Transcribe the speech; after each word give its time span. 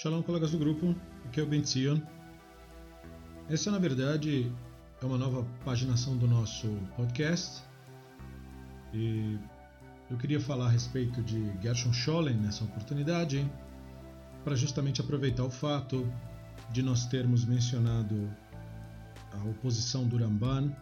Shalom, 0.00 0.22
colegas 0.22 0.52
do 0.52 0.56
grupo, 0.56 0.96
aqui 1.26 1.40
é 1.40 1.42
o 1.42 1.46
Ben 1.46 1.62
Zion. 1.62 2.00
Essa, 3.50 3.70
na 3.70 3.78
verdade, 3.78 4.50
é 4.98 5.04
uma 5.04 5.18
nova 5.18 5.46
paginação 5.62 6.16
do 6.16 6.26
nosso 6.26 6.68
podcast 6.96 7.62
e 8.94 9.38
eu 10.10 10.16
queria 10.16 10.40
falar 10.40 10.68
a 10.68 10.70
respeito 10.70 11.22
de 11.22 11.52
Gershon 11.60 11.92
Scholem 11.92 12.34
nessa 12.34 12.64
oportunidade, 12.64 13.46
para 14.42 14.56
justamente 14.56 15.02
aproveitar 15.02 15.44
o 15.44 15.50
fato 15.50 16.10
de 16.72 16.82
nós 16.82 17.04
termos 17.04 17.44
mencionado 17.44 18.34
a 19.34 19.50
oposição 19.50 20.08
do 20.08 20.16
Ramban 20.16 20.74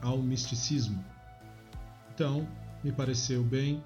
ao 0.00 0.18
misticismo. 0.18 1.04
Então, 2.14 2.46
me 2.84 2.92
pareceu 2.92 3.42
bem 3.42 3.82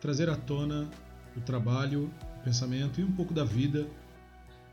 trazer 0.00 0.28
à 0.28 0.34
tona 0.34 0.90
o 1.36 1.40
trabalho, 1.40 2.12
pensamento 2.42 3.00
e 3.00 3.04
um 3.04 3.12
pouco 3.12 3.32
da 3.32 3.44
vida 3.44 3.86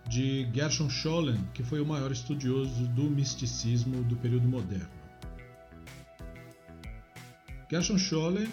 de 0.07 0.47
Gershon 0.53 0.89
Scholem, 0.89 1.39
que 1.53 1.63
foi 1.63 1.79
o 1.79 1.85
maior 1.85 2.11
estudioso 2.11 2.87
do 2.89 3.03
misticismo 3.03 4.03
do 4.03 4.15
período 4.15 4.47
moderno. 4.47 4.89
Gershon 7.69 7.97
Scholem 7.97 8.49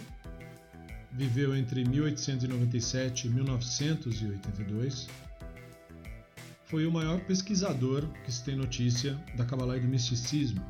viveu 1.11 1.57
entre 1.57 1.83
1897 1.85 3.27
e 3.27 3.31
1982. 3.31 5.09
Foi 6.67 6.87
o 6.87 6.93
maior 6.93 7.21
pesquisador 7.21 8.07
que 8.25 8.31
se 8.31 8.45
tem 8.45 8.55
notícia 8.55 9.19
da 9.35 9.45
Kabbalah 9.45 9.79
e 9.79 9.81
do 9.81 9.89
misticismo, 9.89 10.63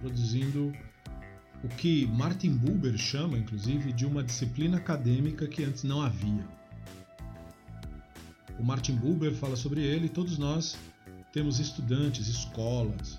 produzindo 0.00 0.72
o 1.62 1.68
que 1.68 2.06
Martin 2.08 2.54
Buber 2.54 2.98
chama, 2.98 3.38
inclusive, 3.38 3.92
de 3.92 4.04
uma 4.04 4.22
disciplina 4.22 4.76
acadêmica 4.76 5.46
que 5.46 5.64
antes 5.64 5.82
não 5.84 6.02
havia. 6.02 6.44
O 8.58 8.62
Martin 8.62 8.94
Buber 8.94 9.34
fala 9.34 9.56
sobre 9.56 9.82
ele 9.82 10.08
todos 10.08 10.38
nós 10.38 10.76
temos 11.32 11.58
estudantes, 11.58 12.28
escolas, 12.28 13.18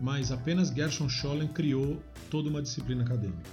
mas 0.00 0.32
apenas 0.32 0.70
Gershon 0.70 1.08
Scholem 1.08 1.48
criou 1.48 2.02
toda 2.30 2.48
uma 2.48 2.62
disciplina 2.62 3.02
acadêmica. 3.02 3.50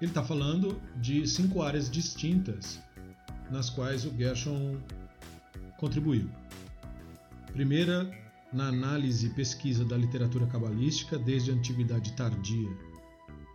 Ele 0.00 0.10
está 0.10 0.22
falando 0.22 0.80
de 0.96 1.26
cinco 1.26 1.62
áreas 1.62 1.90
distintas 1.90 2.78
nas 3.50 3.70
quais 3.70 4.04
o 4.04 4.10
Gershon 4.14 4.76
contribuiu. 5.78 6.28
Primeira, 7.52 8.10
na 8.52 8.68
análise 8.68 9.26
e 9.26 9.30
pesquisa 9.30 9.84
da 9.84 9.96
literatura 9.96 10.46
cabalística 10.46 11.18
desde 11.18 11.50
a 11.50 11.54
antiguidade 11.54 12.12
tardia 12.12 12.68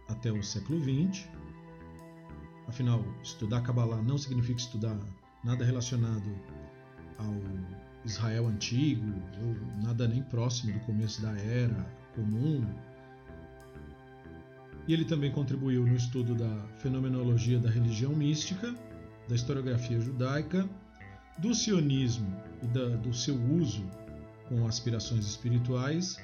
até 0.08 0.32
o 0.32 0.42
século 0.42 0.80
XX. 0.80 1.28
Afinal, 2.68 3.04
estudar 3.22 3.62
Kabbalah 3.62 4.02
não 4.02 4.18
significa 4.18 4.60
estudar 4.60 4.98
nada 5.44 5.64
relacionado 5.64 6.30
ao 7.18 7.34
Israel 8.06 8.48
antigo, 8.48 9.06
ou 9.42 9.84
nada 9.84 10.08
nem 10.08 10.22
próximo 10.24 10.74
do 10.74 10.80
começo 10.82 11.22
da 11.22 11.32
era 11.38 11.86
comum. 12.16 12.66
E 14.88 14.94
ele 14.94 15.06
também 15.06 15.32
contribuiu 15.32 15.86
no 15.86 15.96
estudo 15.96 16.34
da 16.34 16.50
fenomenologia 16.78 17.60
da 17.60 17.70
religião 17.70 18.16
mística, 18.16 18.74
da 19.28 19.36
historiografia 19.36 20.00
judaica, 20.00 20.68
do 21.38 21.54
sionismo 21.54 22.34
e 22.64 22.68
da, 22.68 22.96
do 22.96 23.14
seu 23.14 23.36
uso 23.36 23.86
com 24.48 24.66
aspirações 24.66 25.26
espirituais 25.26 26.18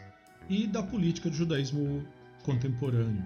e 0.50 0.66
da 0.66 0.82
política 0.82 1.30
do 1.30 1.36
judaísmo 1.36 2.06
contemporâneo. 2.44 3.26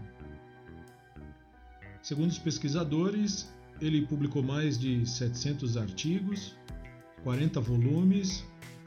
Segundo 2.02 2.30
os 2.30 2.40
pesquisadores, 2.40 3.52
ele 3.82 4.06
publicou 4.06 4.44
mais 4.44 4.78
de 4.78 5.06
700 5.06 5.78
artigos, 5.78 6.56
40 7.24 7.60
volumes, 7.60 8.44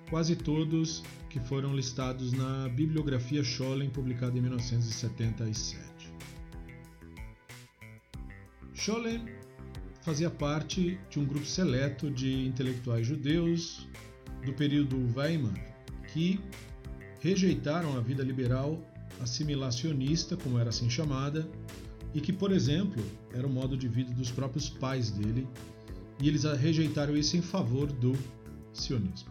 quase 0.08 0.34
todos 0.34 1.02
que 1.28 1.38
foram 1.38 1.74
listados 1.74 2.32
na 2.32 2.68
Bibliografia 2.68 3.44
Scholem, 3.44 3.88
publicada 3.88 4.36
em 4.36 4.40
1977. 4.40 6.12
Scholem 8.74 9.24
fazia 10.02 10.30
parte 10.30 10.98
de 11.08 11.20
um 11.20 11.24
grupo 11.24 11.46
seleto 11.46 12.10
de 12.10 12.46
intelectuais 12.46 13.06
judeus 13.06 13.86
do 14.44 14.52
período 14.54 14.96
Weimar 15.14 15.54
que 16.12 16.40
rejeitaram 17.20 17.96
a 17.96 18.00
vida 18.00 18.22
liberal 18.22 18.82
assimilacionista, 19.20 20.36
como 20.36 20.58
era 20.58 20.70
assim 20.70 20.88
chamada, 20.88 21.48
e 22.14 22.20
que, 22.20 22.32
por 22.32 22.50
exemplo, 22.50 23.02
era 23.32 23.46
o 23.46 23.50
modo 23.50 23.76
de 23.76 23.88
vida 23.88 24.12
dos 24.12 24.30
próprios 24.30 24.68
pais 24.68 25.10
dele, 25.10 25.46
e 26.20 26.28
eles 26.28 26.44
rejeitaram 26.44 27.16
isso 27.16 27.36
em 27.36 27.42
favor 27.42 27.90
do 27.90 28.16
sionismo. 28.72 29.30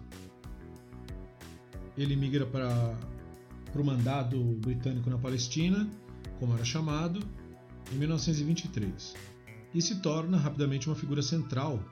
Ele 1.97 2.15
migra 2.15 2.45
para 2.45 2.97
o 3.75 3.83
mandado 3.83 4.41
britânico 4.59 5.09
na 5.09 5.17
Palestina, 5.17 5.89
como 6.39 6.53
era 6.53 6.63
chamado, 6.63 7.19
em 7.91 7.95
1923, 7.97 9.13
e 9.73 9.81
se 9.81 10.01
torna 10.01 10.37
rapidamente 10.37 10.87
uma 10.87 10.95
figura 10.95 11.21
central 11.21 11.83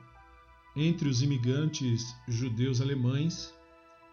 entre 0.74 1.08
os 1.08 1.22
imigrantes 1.22 2.14
judeus 2.26 2.80
alemães 2.80 3.52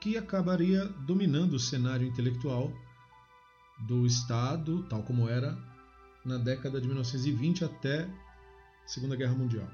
que 0.02 0.18
acabaria 0.18 0.86
dominando 1.06 1.54
o 1.54 1.60
cenário 1.60 2.08
intelectual 2.08 2.72
do 3.88 4.06
Estado, 4.06 4.84
tal 4.84 5.04
como 5.04 5.28
era 5.28 5.58
na 6.26 6.38
década 6.38 6.82
de 6.82 6.88
1920 6.88 7.64
até 7.64 8.04
a 8.04 8.88
Segunda 8.88 9.16
Guerra 9.16 9.36
Mundial. 9.36 9.70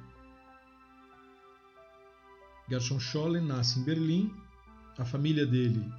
Gershon 2.70 3.00
Scholem 3.00 3.44
nasce 3.44 3.80
em 3.80 3.84
Berlim. 3.84 4.34
A 4.98 5.06
família 5.06 5.46
dele 5.46 5.90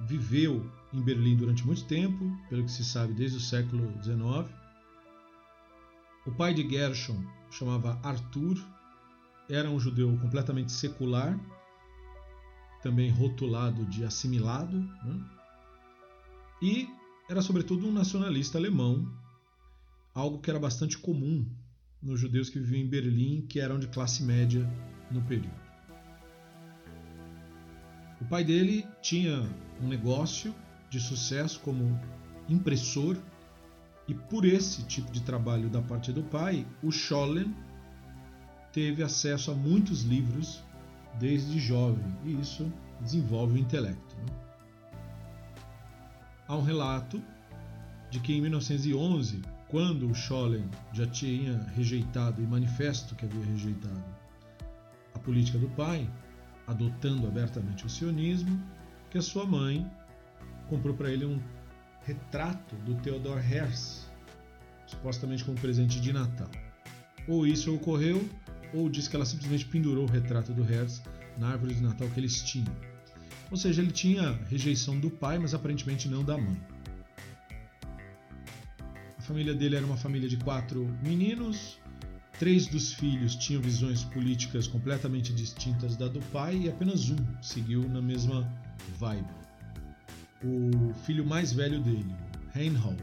viveu 0.00 0.70
em 0.92 1.00
Berlim 1.00 1.36
durante 1.36 1.66
muito 1.66 1.84
tempo, 1.86 2.36
pelo 2.48 2.64
que 2.64 2.70
se 2.70 2.84
sabe 2.84 3.14
desde 3.14 3.38
o 3.38 3.40
século 3.40 3.90
XIX. 4.02 4.50
O 6.26 6.32
pai 6.32 6.54
de 6.54 6.68
Gershon 6.68 7.24
chamava 7.50 7.98
Arthur, 8.02 8.56
era 9.48 9.68
um 9.70 9.80
judeu 9.80 10.16
completamente 10.18 10.72
secular, 10.72 11.38
também 12.82 13.10
rotulado 13.10 13.84
de 13.86 14.04
assimilado, 14.04 14.78
né? 14.78 15.24
e 16.60 16.88
era 17.28 17.42
sobretudo 17.42 17.86
um 17.86 17.92
nacionalista 17.92 18.58
alemão 18.58 19.06
algo 20.14 20.38
que 20.38 20.50
era 20.50 20.58
bastante 20.58 20.98
comum 20.98 21.46
nos 22.02 22.20
judeus 22.20 22.50
que 22.50 22.58
viviam 22.58 22.82
em 22.82 22.88
Berlim, 22.88 23.46
que 23.48 23.60
eram 23.60 23.78
de 23.78 23.86
classe 23.86 24.22
média 24.22 24.68
no 25.10 25.22
período. 25.22 25.62
O 28.20 28.24
pai 28.24 28.44
dele 28.44 28.86
tinha 29.00 29.48
um 29.80 29.88
negócio 29.88 30.54
de 30.90 31.00
sucesso 31.00 31.60
como 31.60 31.98
impressor, 32.48 33.16
e 34.08 34.14
por 34.14 34.44
esse 34.44 34.82
tipo 34.84 35.10
de 35.12 35.22
trabalho 35.22 35.70
da 35.70 35.80
parte 35.80 36.12
do 36.12 36.22
pai, 36.24 36.66
o 36.82 36.90
Schollen 36.90 37.54
teve 38.72 39.02
acesso 39.02 39.50
a 39.50 39.54
muitos 39.54 40.02
livros 40.02 40.62
desde 41.18 41.58
jovem, 41.58 42.04
e 42.24 42.40
isso 42.40 42.70
desenvolve 43.00 43.54
o 43.54 43.58
intelecto. 43.58 44.16
Né? 44.16 44.26
Há 46.48 46.56
um 46.56 46.62
relato 46.62 47.22
de 48.10 48.20
que 48.20 48.34
em 48.34 48.40
1911 48.40 49.40
quando 49.72 50.06
o 50.06 50.14
Scholem 50.14 50.68
já 50.92 51.06
tinha 51.06 51.56
rejeitado 51.74 52.42
e 52.42 52.46
manifesto 52.46 53.14
que 53.14 53.24
havia 53.24 53.42
rejeitado 53.42 54.04
a 55.14 55.18
política 55.18 55.58
do 55.58 55.68
pai, 55.70 56.06
adotando 56.66 57.26
abertamente 57.26 57.86
o 57.86 57.88
sionismo, 57.88 58.62
que 59.10 59.16
a 59.16 59.22
sua 59.22 59.46
mãe 59.46 59.90
comprou 60.68 60.94
para 60.94 61.10
ele 61.10 61.24
um 61.24 61.40
retrato 62.04 62.76
do 62.84 62.96
Theodor 62.96 63.38
Herz, 63.38 64.10
supostamente 64.86 65.42
como 65.42 65.58
presente 65.58 66.02
de 66.02 66.12
Natal. 66.12 66.50
Ou 67.26 67.46
isso 67.46 67.74
ocorreu, 67.74 68.28
ou 68.74 68.90
diz 68.90 69.08
que 69.08 69.16
ela 69.16 69.24
simplesmente 69.24 69.64
pendurou 69.64 70.04
o 70.04 70.10
retrato 70.10 70.52
do 70.52 70.70
Herz 70.70 71.02
na 71.38 71.48
árvore 71.48 71.74
de 71.74 71.82
Natal 71.82 72.08
que 72.10 72.20
eles 72.20 72.42
tinham. 72.42 72.76
Ou 73.50 73.56
seja, 73.56 73.80
ele 73.80 73.90
tinha 73.90 74.32
rejeição 74.50 75.00
do 75.00 75.10
pai, 75.10 75.38
mas 75.38 75.54
aparentemente 75.54 76.10
não 76.10 76.22
da 76.22 76.36
mãe. 76.36 76.60
A 79.22 79.24
família 79.24 79.54
dele 79.54 79.76
era 79.76 79.86
uma 79.86 79.96
família 79.96 80.28
de 80.28 80.36
quatro 80.36 80.84
meninos. 81.00 81.78
Três 82.40 82.66
dos 82.66 82.92
filhos 82.92 83.36
tinham 83.36 83.62
visões 83.62 84.02
políticas 84.02 84.66
completamente 84.66 85.32
distintas 85.32 85.96
da 85.96 86.08
do 86.08 86.18
pai 86.32 86.62
e 86.62 86.68
apenas 86.68 87.08
um 87.08 87.16
seguiu 87.40 87.88
na 87.88 88.02
mesma 88.02 88.52
vibe. 88.98 89.30
O 90.42 90.92
filho 91.04 91.24
mais 91.24 91.52
velho 91.52 91.80
dele, 91.80 92.12
Reinhold, 92.50 93.00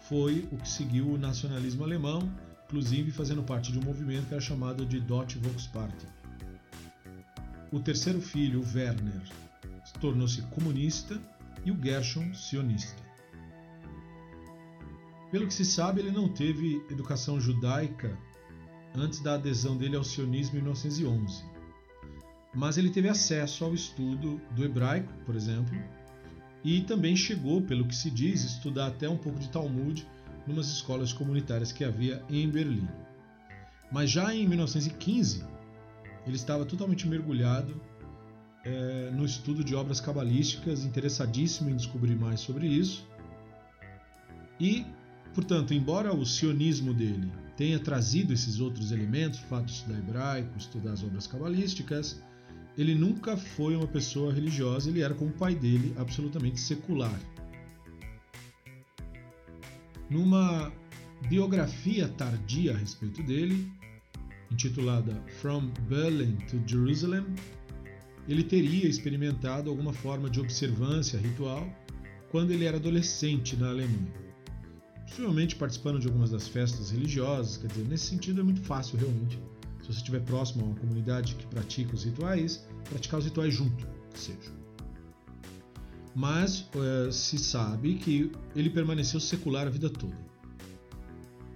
foi 0.00 0.48
o 0.50 0.56
que 0.56 0.68
seguiu 0.68 1.10
o 1.10 1.16
nacionalismo 1.16 1.84
alemão, 1.84 2.28
inclusive 2.64 3.12
fazendo 3.12 3.44
parte 3.44 3.70
de 3.70 3.78
um 3.78 3.82
movimento 3.82 4.26
que 4.26 4.34
era 4.34 4.42
chamado 4.42 4.84
de 4.84 4.98
Deutsche 4.98 5.38
Volkspartei. 5.38 6.10
O 7.70 7.78
terceiro 7.78 8.20
filho, 8.20 8.64
Werner, 8.74 9.22
tornou-se 10.00 10.42
comunista 10.42 11.16
e 11.64 11.70
o 11.70 11.80
Gershon 11.80 12.34
sionista. 12.34 13.03
Pelo 15.34 15.48
que 15.48 15.54
se 15.54 15.64
sabe, 15.64 16.00
ele 16.00 16.12
não 16.12 16.28
teve 16.28 16.80
educação 16.88 17.40
judaica 17.40 18.16
antes 18.94 19.18
da 19.18 19.34
adesão 19.34 19.76
dele 19.76 19.96
ao 19.96 20.04
sionismo 20.04 20.58
em 20.58 20.62
1911. 20.62 21.42
mas 22.54 22.78
ele 22.78 22.88
teve 22.88 23.08
acesso 23.08 23.64
ao 23.64 23.74
estudo 23.74 24.40
do 24.52 24.64
hebraico, 24.64 25.12
por 25.26 25.34
exemplo, 25.34 25.76
e 26.62 26.82
também 26.82 27.16
chegou, 27.16 27.60
pelo 27.60 27.84
que 27.84 27.96
se 27.96 28.12
diz, 28.12 28.44
estudar 28.44 28.86
até 28.86 29.08
um 29.08 29.16
pouco 29.16 29.40
de 29.40 29.48
Talmud 29.48 30.06
numas 30.46 30.68
escolas 30.68 31.12
comunitárias 31.12 31.72
que 31.72 31.82
havia 31.82 32.24
em 32.30 32.48
Berlim. 32.48 32.88
Mas 33.90 34.12
já 34.12 34.32
em 34.32 34.46
1915, 34.46 35.44
ele 36.24 36.36
estava 36.36 36.64
totalmente 36.64 37.08
mergulhado 37.08 37.82
é, 38.64 39.10
no 39.10 39.24
estudo 39.24 39.64
de 39.64 39.74
obras 39.74 40.00
cabalísticas, 40.00 40.84
interessadíssimo 40.84 41.70
em 41.70 41.74
descobrir 41.74 42.14
mais 42.14 42.38
sobre 42.38 42.68
isso. 42.68 43.04
E, 44.60 44.86
portanto, 45.34 45.74
embora 45.74 46.14
o 46.14 46.24
sionismo 46.24 46.94
dele 46.94 47.30
tenha 47.56 47.78
trazido 47.78 48.32
esses 48.32 48.60
outros 48.60 48.92
elementos, 48.92 49.40
o 49.40 49.44
fato 49.44 49.66
de 49.66 49.72
estudar 49.72 49.98
hebraico, 49.98 50.56
estudar 50.56 50.92
as 50.92 51.02
obras 51.02 51.26
cabalísticas, 51.26 52.22
ele 52.76 52.94
nunca 52.94 53.36
foi 53.36 53.76
uma 53.76 53.86
pessoa 53.86 54.32
religiosa, 54.32 54.90
ele 54.90 55.02
era 55.02 55.14
como 55.14 55.30
o 55.30 55.34
pai 55.34 55.54
dele, 55.54 55.94
absolutamente 55.96 56.58
secular. 56.60 57.18
Numa 60.10 60.72
biografia 61.28 62.08
tardia 62.08 62.74
a 62.74 62.76
respeito 62.76 63.22
dele, 63.22 63.70
intitulada 64.50 65.14
From 65.40 65.70
Berlin 65.88 66.36
to 66.48 66.60
Jerusalem, 66.66 67.24
ele 68.28 68.42
teria 68.42 68.88
experimentado 68.88 69.70
alguma 69.70 69.92
forma 69.92 70.30
de 70.30 70.40
observância 70.40 71.18
ritual 71.18 71.68
quando 72.30 72.50
ele 72.50 72.64
era 72.64 72.76
adolescente 72.76 73.56
na 73.56 73.68
Alemanha. 73.68 74.23
Possivelmente 75.06 75.56
participando 75.56 76.00
de 76.00 76.06
algumas 76.06 76.30
das 76.30 76.48
festas 76.48 76.90
religiosas, 76.90 77.56
quer 77.56 77.68
dizer, 77.68 77.84
nesse 77.84 78.06
sentido 78.06 78.40
é 78.40 78.44
muito 78.44 78.62
fácil 78.62 78.98
realmente 78.98 79.38
se 79.84 79.92
você 79.92 79.98
estiver 79.98 80.20
próximo 80.20 80.64
a 80.64 80.68
uma 80.68 80.76
comunidade 80.76 81.34
que 81.34 81.46
pratica 81.46 81.94
os 81.94 82.04
rituais, 82.04 82.66
praticar 82.88 83.20
os 83.20 83.26
rituais 83.26 83.52
junto, 83.52 83.86
que 84.12 84.18
seja. 84.18 84.50
Mas 86.14 86.66
é, 86.74 87.10
se 87.12 87.38
sabe 87.38 87.96
que 87.96 88.32
ele 88.56 88.70
permaneceu 88.70 89.20
secular 89.20 89.66
a 89.66 89.70
vida 89.70 89.90
toda. 89.90 90.16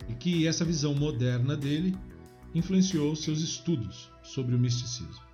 E 0.08 0.14
que 0.14 0.46
essa 0.46 0.64
visão 0.64 0.94
moderna 0.94 1.56
dele 1.56 1.96
influenciou 2.54 3.16
seus 3.16 3.40
estudos 3.40 4.10
sobre 4.22 4.54
o 4.54 4.58
misticismo. 4.58 5.28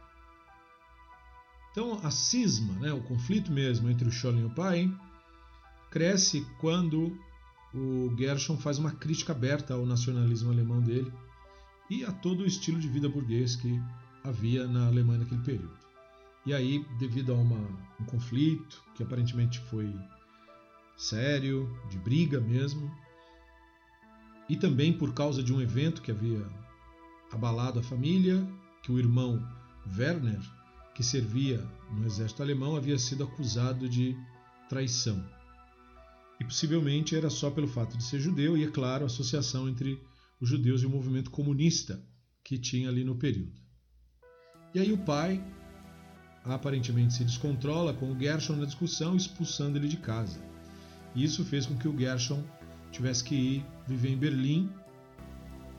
Então, 1.73 1.99
a 2.05 2.11
cisma, 2.13 2.75
né, 2.75 2.93
o 2.93 3.03
conflito 3.03 3.51
mesmo 3.51 3.91
entre 3.91 4.07
o 4.07 4.13
Scholem 4.13 4.43
e 4.43 4.45
o 4.45 4.51
pai, 4.51 4.89
cresce 5.91 6.47
quando 6.61 7.19
o 7.75 8.15
Gershon 8.17 8.57
faz 8.57 8.79
uma 8.79 8.93
crítica 8.93 9.33
aberta 9.33 9.75
ao 9.75 9.85
nacionalismo 9.85 10.51
alemão 10.51 10.81
dele 10.81 11.13
e 11.91 12.05
a 12.05 12.13
todo 12.13 12.43
o 12.43 12.47
estilo 12.47 12.79
de 12.79 12.89
vida 12.89 13.09
burguês 13.09 13.57
que 13.57 13.81
havia 14.23 14.67
na 14.67 14.87
Alemanha 14.87 15.21
naquele 15.21 15.43
período. 15.43 15.77
E 16.47 16.55
aí, 16.55 16.85
devido 16.99 17.33
a 17.33 17.37
uma, 17.37 17.59
um 18.01 18.05
conflito 18.05 18.83
que 18.95 19.03
aparentemente 19.03 19.59
foi 19.61 19.93
sério, 20.97 21.69
de 21.91 21.99
briga 21.99 22.41
mesmo, 22.41 22.91
e 24.49 24.57
também 24.57 24.93
por 24.93 25.13
causa 25.13 25.43
de 25.43 25.53
um 25.53 25.61
evento 25.61 26.03
que 26.03 26.11
havia 26.11 26.47
abalado 27.33 27.81
a 27.81 27.83
família, 27.83 28.47
que 28.83 28.93
o 28.93 28.99
irmão 28.99 29.43
Werner, 29.99 30.41
que 30.95 31.03
servia 31.03 31.67
no 31.91 32.07
exército 32.07 32.43
alemão, 32.43 32.77
havia 32.77 32.99
sido 32.99 33.25
acusado 33.25 33.89
de 33.89 34.17
traição. 34.69 35.25
E 36.45 36.47
possivelmente 36.47 37.17
era 37.17 37.31
só 37.31 37.51
pelo 37.51 37.67
fato 37.67 37.97
de 37.97 38.05
ser 38.05 38.21
judeu 38.21 38.55
e, 38.55 38.65
é 38.65 38.71
claro, 38.71 39.05
a 39.05 39.07
associação 39.07 39.67
entre 39.67 39.99
os 40.39 40.47
judeus 40.47 40.83
e 40.83 40.87
o 40.87 40.91
movimento 40.91 41.31
comunista 41.31 42.05
que 42.45 42.59
tinha 42.59 42.91
ali 42.91 43.03
no 43.03 43.15
período. 43.15 43.55
E 44.75 44.79
aí 44.79 44.93
o 44.93 44.99
pai 44.99 45.43
aparentemente 46.45 47.15
se 47.15 47.25
descontrola 47.25 47.95
com 47.95 48.13
o 48.13 48.19
Gershon 48.19 48.57
na 48.57 48.67
discussão, 48.67 49.17
expulsando 49.17 49.79
ele 49.79 49.89
de 49.89 49.97
casa. 49.97 50.39
E 51.15 51.25
isso 51.25 51.47
fez 51.47 51.65
com 51.65 51.79
que 51.79 51.89
o 51.89 51.99
Gershon 51.99 52.45
tivesse 52.93 53.25
que 53.25 53.35
ir 53.35 53.67
viver 53.87 54.11
em 54.11 54.17
Berlim. 54.19 54.71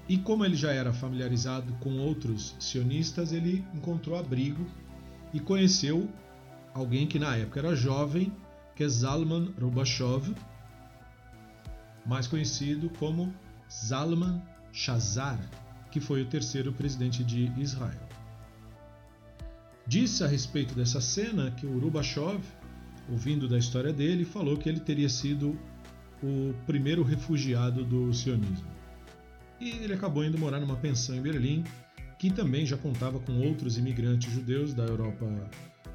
E 0.09 0.18
como 0.18 0.44
ele 0.44 0.56
já 0.56 0.71
era 0.71 0.91
familiarizado 0.91 1.73
com 1.73 2.00
outros 2.00 2.56
sionistas, 2.59 3.31
ele 3.31 3.63
encontrou 3.71 4.18
abrigo 4.18 4.65
e 5.31 5.39
conheceu 5.39 6.09
alguém 6.73 7.06
que 7.06 7.19
na 7.19 7.35
época 7.35 7.59
era 7.59 7.75
jovem, 7.75 8.33
que 8.75 8.83
é 8.83 8.88
Zalman 8.88 9.53
Rubashov, 9.61 10.33
mais 12.06 12.28
conhecido 12.28 12.90
como 13.00 13.34
Zalman 13.72 14.42
Shazar, 14.72 15.40
que 15.92 16.00
foi 16.00 16.22
o 16.22 16.25
terceiro 16.25 16.72
presidente 16.74 17.24
de 17.24 17.52
Israel. 17.57 18.07
Disse 19.88 20.24
a 20.24 20.28
respeito 20.28 20.74
dessa 20.74 21.00
cena 21.00 21.52
que 21.52 21.66
o 21.66 21.80
Rubashov, 21.80 22.42
ouvindo 23.10 23.48
da 23.48 23.57
história 23.57 23.94
dele, 23.94 24.25
falou 24.25 24.57
que 24.57 24.68
ele 24.68 24.80
teria 24.80 25.10
sido 25.10 25.57
o 26.24 26.54
primeiro 26.66 27.04
refugiado 27.04 27.86
do 27.86 28.13
sionismo. 28.13 28.68
E 29.60 29.69
ele 29.69 29.94
acabou 29.94 30.25
indo 30.25 30.38
morar 30.38 30.60
numa 30.60 30.75
pensão 30.75 31.16
em 31.16 31.22
Berlim, 31.22 31.63
que 32.18 32.31
também 32.31 32.66
já 32.66 32.78
contava 32.78 33.19
com 33.19 33.40
outros 33.48 33.78
imigrantes 33.78 34.31
judeus 34.31 34.74
da 34.74 34.84
Europa 34.84 35.25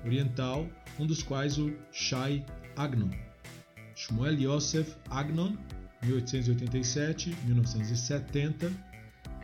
Oriental, 0.04 0.66
um 0.98 1.06
dos 1.06 1.22
quais 1.22 1.58
o 1.58 1.76
Shai 1.92 2.44
Agnon. 2.76 3.10
Shmuel 3.94 4.40
Yosef 4.40 4.96
Agnon 5.10 5.56
1887-1970, 6.04 8.70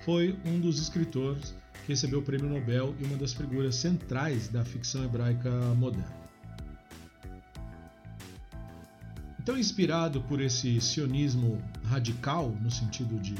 foi 0.05 0.38
um 0.44 0.61
dos 0.61 0.79
escritores 0.81 1.55
que 1.85 1.93
recebeu 1.93 2.20
o 2.20 2.23
Prêmio 2.23 2.49
Nobel 2.49 2.94
e 3.00 3.05
uma 3.05 3.17
das 3.17 3.32
figuras 3.32 3.75
centrais 3.76 4.49
da 4.49 4.64
ficção 4.64 5.05
hebraica 5.05 5.50
moderna. 5.75 6.26
Então, 9.41 9.56
inspirado 9.56 10.20
por 10.23 10.41
esse 10.41 10.81
sionismo 10.81 11.62
radical, 11.85 12.50
no 12.61 12.70
sentido 12.70 13.17
de 13.20 13.37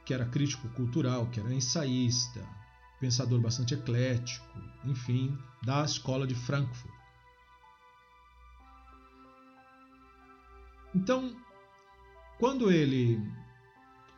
que 0.05 0.13
era 0.13 0.25
crítico 0.25 0.67
cultural, 0.69 1.27
que 1.27 1.39
era 1.39 1.53
ensaísta, 1.53 2.45
pensador 2.99 3.39
bastante 3.39 3.73
eclético, 3.73 4.45
enfim, 4.85 5.37
da 5.63 5.83
escola 5.83 6.27
de 6.27 6.35
Frankfurt. 6.35 6.93
Então, 10.95 11.35
quando 12.39 12.71
ele 12.71 13.19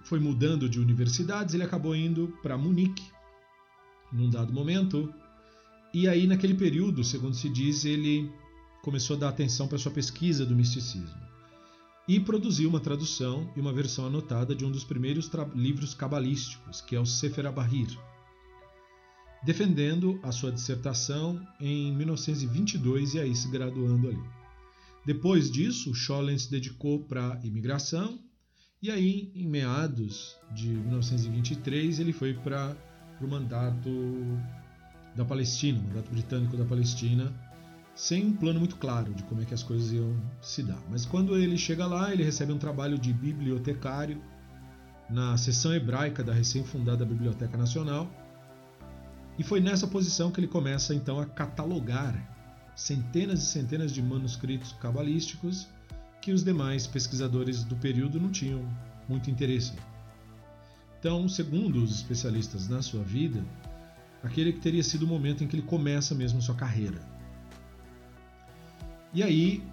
foi 0.03 0.19
mudando 0.19 0.69
de 0.69 0.79
universidades, 0.79 1.53
ele 1.53 1.63
acabou 1.63 1.95
indo 1.95 2.27
para 2.41 2.57
Munique 2.57 3.11
num 4.11 4.29
dado 4.29 4.53
momento. 4.53 5.13
E 5.93 6.07
aí, 6.07 6.27
naquele 6.27 6.53
período, 6.53 7.03
segundo 7.03 7.35
se 7.35 7.49
diz, 7.49 7.85
ele 7.85 8.31
começou 8.81 9.15
a 9.15 9.19
dar 9.19 9.29
atenção 9.29 9.67
para 9.67 9.77
sua 9.77 9.91
pesquisa 9.91 10.45
do 10.45 10.55
misticismo 10.55 11.24
e 12.07 12.19
produziu 12.19 12.69
uma 12.69 12.79
tradução 12.79 13.51
e 13.55 13.59
uma 13.59 13.73
versão 13.73 14.05
anotada 14.05 14.55
de 14.55 14.63
um 14.63 14.71
dos 14.71 14.83
primeiros 14.83 15.29
livros 15.55 15.93
cabalísticos, 15.93 16.81
que 16.81 16.95
é 16.95 16.99
o 16.99 17.05
Sefer 17.05 17.47
Abahir, 17.47 17.87
defendendo 19.43 20.19
a 20.21 20.31
sua 20.31 20.51
dissertação 20.51 21.41
em 21.59 21.95
1922 21.95 23.15
e 23.15 23.19
aí 23.19 23.35
se 23.35 23.47
graduando 23.49 24.09
ali. 24.09 24.23
Depois 25.05 25.51
disso, 25.51 25.93
Scholem 25.93 26.37
se 26.37 26.49
dedicou 26.49 27.03
para 27.03 27.33
a 27.33 27.45
imigração 27.45 28.19
e 28.81 28.91
aí, 28.91 29.31
em 29.33 29.47
meados 29.47 30.35
de 30.53 30.67
1923, 30.67 31.99
ele 31.99 32.13
foi 32.13 32.35
para 32.35 32.77
o 33.19 33.27
mandato 33.27 33.89
da 35.15 35.25
Palestina, 35.25 35.79
o 35.79 35.83
mandato 35.83 36.11
britânico 36.11 36.55
da 36.55 36.65
Palestina, 36.65 37.33
sem 37.95 38.25
um 38.25 38.33
plano 38.33 38.59
muito 38.59 38.75
claro 38.75 39.13
de 39.13 39.23
como 39.23 39.41
é 39.41 39.45
que 39.45 39.53
as 39.53 39.63
coisas 39.63 39.93
iam 39.93 40.13
se 40.41 40.61
dar. 40.61 40.81
Mas 40.89 41.05
quando 41.05 41.37
ele 41.37 41.57
chega 41.57 41.87
lá, 41.87 42.11
ele 42.11 42.23
recebe 42.23 42.51
um 42.51 42.57
trabalho 42.57 42.99
de 42.99 43.13
bibliotecário 43.13 44.21
na 45.09 45.37
seção 45.37 45.73
hebraica 45.73 46.23
da 46.23 46.33
recém-fundada 46.33 47.05
Biblioteca 47.05 47.57
Nacional. 47.57 48.11
E 49.39 49.43
foi 49.43 49.61
nessa 49.61 49.87
posição 49.87 50.29
que 50.29 50.41
ele 50.41 50.47
começa 50.47 50.93
então 50.93 51.19
a 51.19 51.25
catalogar 51.25 52.13
centenas 52.75 53.41
e 53.43 53.45
centenas 53.45 53.93
de 53.93 54.01
manuscritos 54.01 54.73
cabalísticos 54.73 55.67
que 56.21 56.33
os 56.33 56.43
demais 56.43 56.85
pesquisadores 56.85 57.63
do 57.63 57.75
período 57.77 58.19
não 58.19 58.29
tinham 58.29 58.67
muito 59.07 59.29
interesse. 59.29 59.73
Então, 60.99 61.29
segundo 61.29 61.81
os 61.81 61.91
especialistas 61.91 62.67
na 62.67 62.81
sua 62.81 63.03
vida, 63.03 63.45
aquele 64.23 64.51
que 64.51 64.59
teria 64.59 64.83
sido 64.83 65.03
o 65.03 65.07
momento 65.07 65.43
em 65.43 65.47
que 65.47 65.55
ele 65.55 65.65
começa 65.65 66.15
mesmo 66.15 66.41
sua 66.41 66.55
carreira. 66.55 67.14
E 69.15 69.23
aí, 69.23 69.63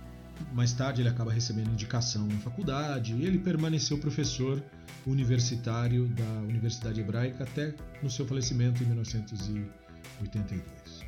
mais 0.53 0.73
tarde, 0.73 1.03
ele 1.03 1.09
acaba 1.09 1.33
recebendo 1.33 1.73
indicação 1.73 2.25
na 2.29 2.39
faculdade 2.39 3.13
e 3.13 3.25
ele 3.25 3.39
permaneceu 3.39 3.99
professor 3.99 4.63
universitário 5.05 6.07
da 6.11 6.33
Universidade 6.49 7.01
Hebraica 7.01 7.43
até 7.43 7.75
no 8.01 8.09
seu 8.09 8.25
falecimento 8.25 8.85
em 8.85 8.87
1982. 8.87 11.05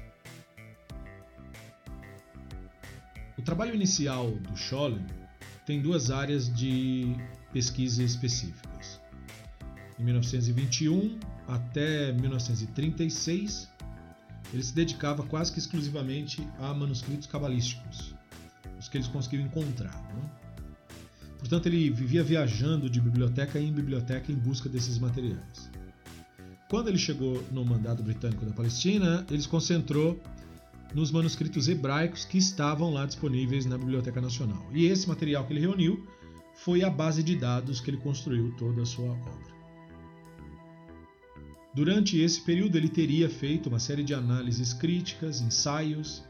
O 3.38 3.42
trabalho 3.42 3.72
inicial 3.72 4.32
do 4.32 4.56
Scholem 4.56 5.06
tem 5.64 5.80
duas 5.80 6.10
áreas 6.10 6.52
de 6.52 7.14
pesquisa 7.52 8.02
específicas. 8.02 9.00
Em 9.96 10.02
1921 10.02 11.20
até 11.46 12.10
1936, 12.10 13.70
ele 14.52 14.62
se 14.64 14.74
dedicava 14.74 15.22
quase 15.22 15.52
que 15.52 15.60
exclusivamente 15.60 16.44
a 16.58 16.74
manuscritos 16.74 17.28
cabalísticos 17.28 18.12
os 18.84 18.88
que 18.88 18.98
eles 18.98 19.08
conseguiram 19.08 19.46
encontrar. 19.46 19.94
Né? 20.14 20.30
Portanto, 21.38 21.66
ele 21.66 21.90
vivia 21.90 22.22
viajando 22.22 22.88
de 22.88 23.00
biblioteca 23.00 23.58
em 23.58 23.72
biblioteca 23.72 24.30
em 24.30 24.36
busca 24.36 24.68
desses 24.68 24.98
materiais. 24.98 25.70
Quando 26.68 26.88
ele 26.88 26.98
chegou 26.98 27.42
no 27.50 27.64
mandado 27.64 28.02
britânico 28.02 28.44
da 28.44 28.52
Palestina, 28.52 29.26
ele 29.30 29.40
se 29.40 29.48
concentrou 29.48 30.20
nos 30.94 31.10
manuscritos 31.10 31.68
hebraicos 31.68 32.24
que 32.24 32.38
estavam 32.38 32.92
lá 32.92 33.04
disponíveis 33.04 33.66
na 33.66 33.76
Biblioteca 33.76 34.20
Nacional. 34.20 34.66
E 34.72 34.86
esse 34.86 35.08
material 35.08 35.44
que 35.46 35.52
ele 35.52 35.60
reuniu 35.60 36.06
foi 36.54 36.84
a 36.84 36.90
base 36.90 37.22
de 37.22 37.36
dados 37.36 37.80
que 37.80 37.90
ele 37.90 37.98
construiu 37.98 38.54
toda 38.56 38.82
a 38.82 38.86
sua 38.86 39.10
obra. 39.10 39.54
Durante 41.74 42.18
esse 42.18 42.40
período, 42.40 42.76
ele 42.76 42.88
teria 42.88 43.28
feito 43.28 43.68
uma 43.68 43.80
série 43.80 44.04
de 44.04 44.14
análises 44.14 44.72
críticas, 44.72 45.40
ensaios, 45.40 46.22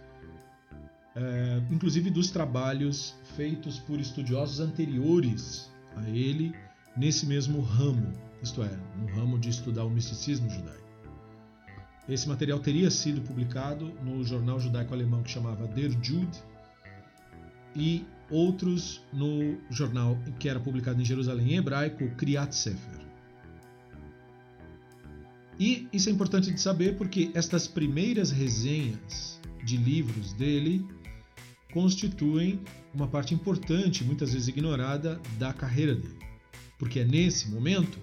é, 1.16 1.62
inclusive 1.70 2.10
dos 2.10 2.30
trabalhos 2.30 3.14
feitos 3.36 3.78
por 3.78 4.00
estudiosos 4.00 4.60
anteriores 4.60 5.70
a 5.96 6.08
ele 6.08 6.54
nesse 6.96 7.26
mesmo 7.26 7.60
ramo, 7.60 8.12
isto 8.42 8.62
é, 8.62 8.70
no 8.98 9.06
ramo 9.14 9.38
de 9.38 9.48
estudar 9.48 9.84
o 9.84 9.90
misticismo 9.90 10.50
judaico. 10.50 10.84
Esse 12.08 12.28
material 12.28 12.58
teria 12.58 12.90
sido 12.90 13.22
publicado 13.22 13.92
no 14.02 14.22
jornal 14.24 14.60
judaico-alemão 14.60 15.22
que 15.22 15.30
chamava 15.30 15.66
Der 15.68 15.90
Jude 16.02 16.38
e 17.74 18.04
outros 18.30 19.02
no 19.12 19.58
jornal 19.70 20.18
que 20.38 20.48
era 20.48 20.60
publicado 20.60 21.00
em 21.00 21.04
Jerusalém 21.04 21.52
em 21.52 21.56
hebraico, 21.56 22.08
Kriyat 22.16 22.54
Sefer. 22.54 23.04
E 25.58 25.88
isso 25.92 26.08
é 26.08 26.12
importante 26.12 26.50
de 26.52 26.60
saber 26.60 26.96
porque 26.96 27.30
estas 27.32 27.66
primeiras 27.66 28.30
resenhas 28.30 29.40
de 29.64 29.76
livros 29.76 30.32
dele 30.34 30.84
constituem 31.74 32.60
uma 32.94 33.08
parte 33.08 33.34
importante, 33.34 34.04
muitas 34.04 34.32
vezes 34.32 34.46
ignorada, 34.46 35.20
da 35.38 35.52
carreira 35.52 35.92
dele. 35.92 36.20
Porque 36.78 37.00
é 37.00 37.04
nesse 37.04 37.50
momento 37.50 37.98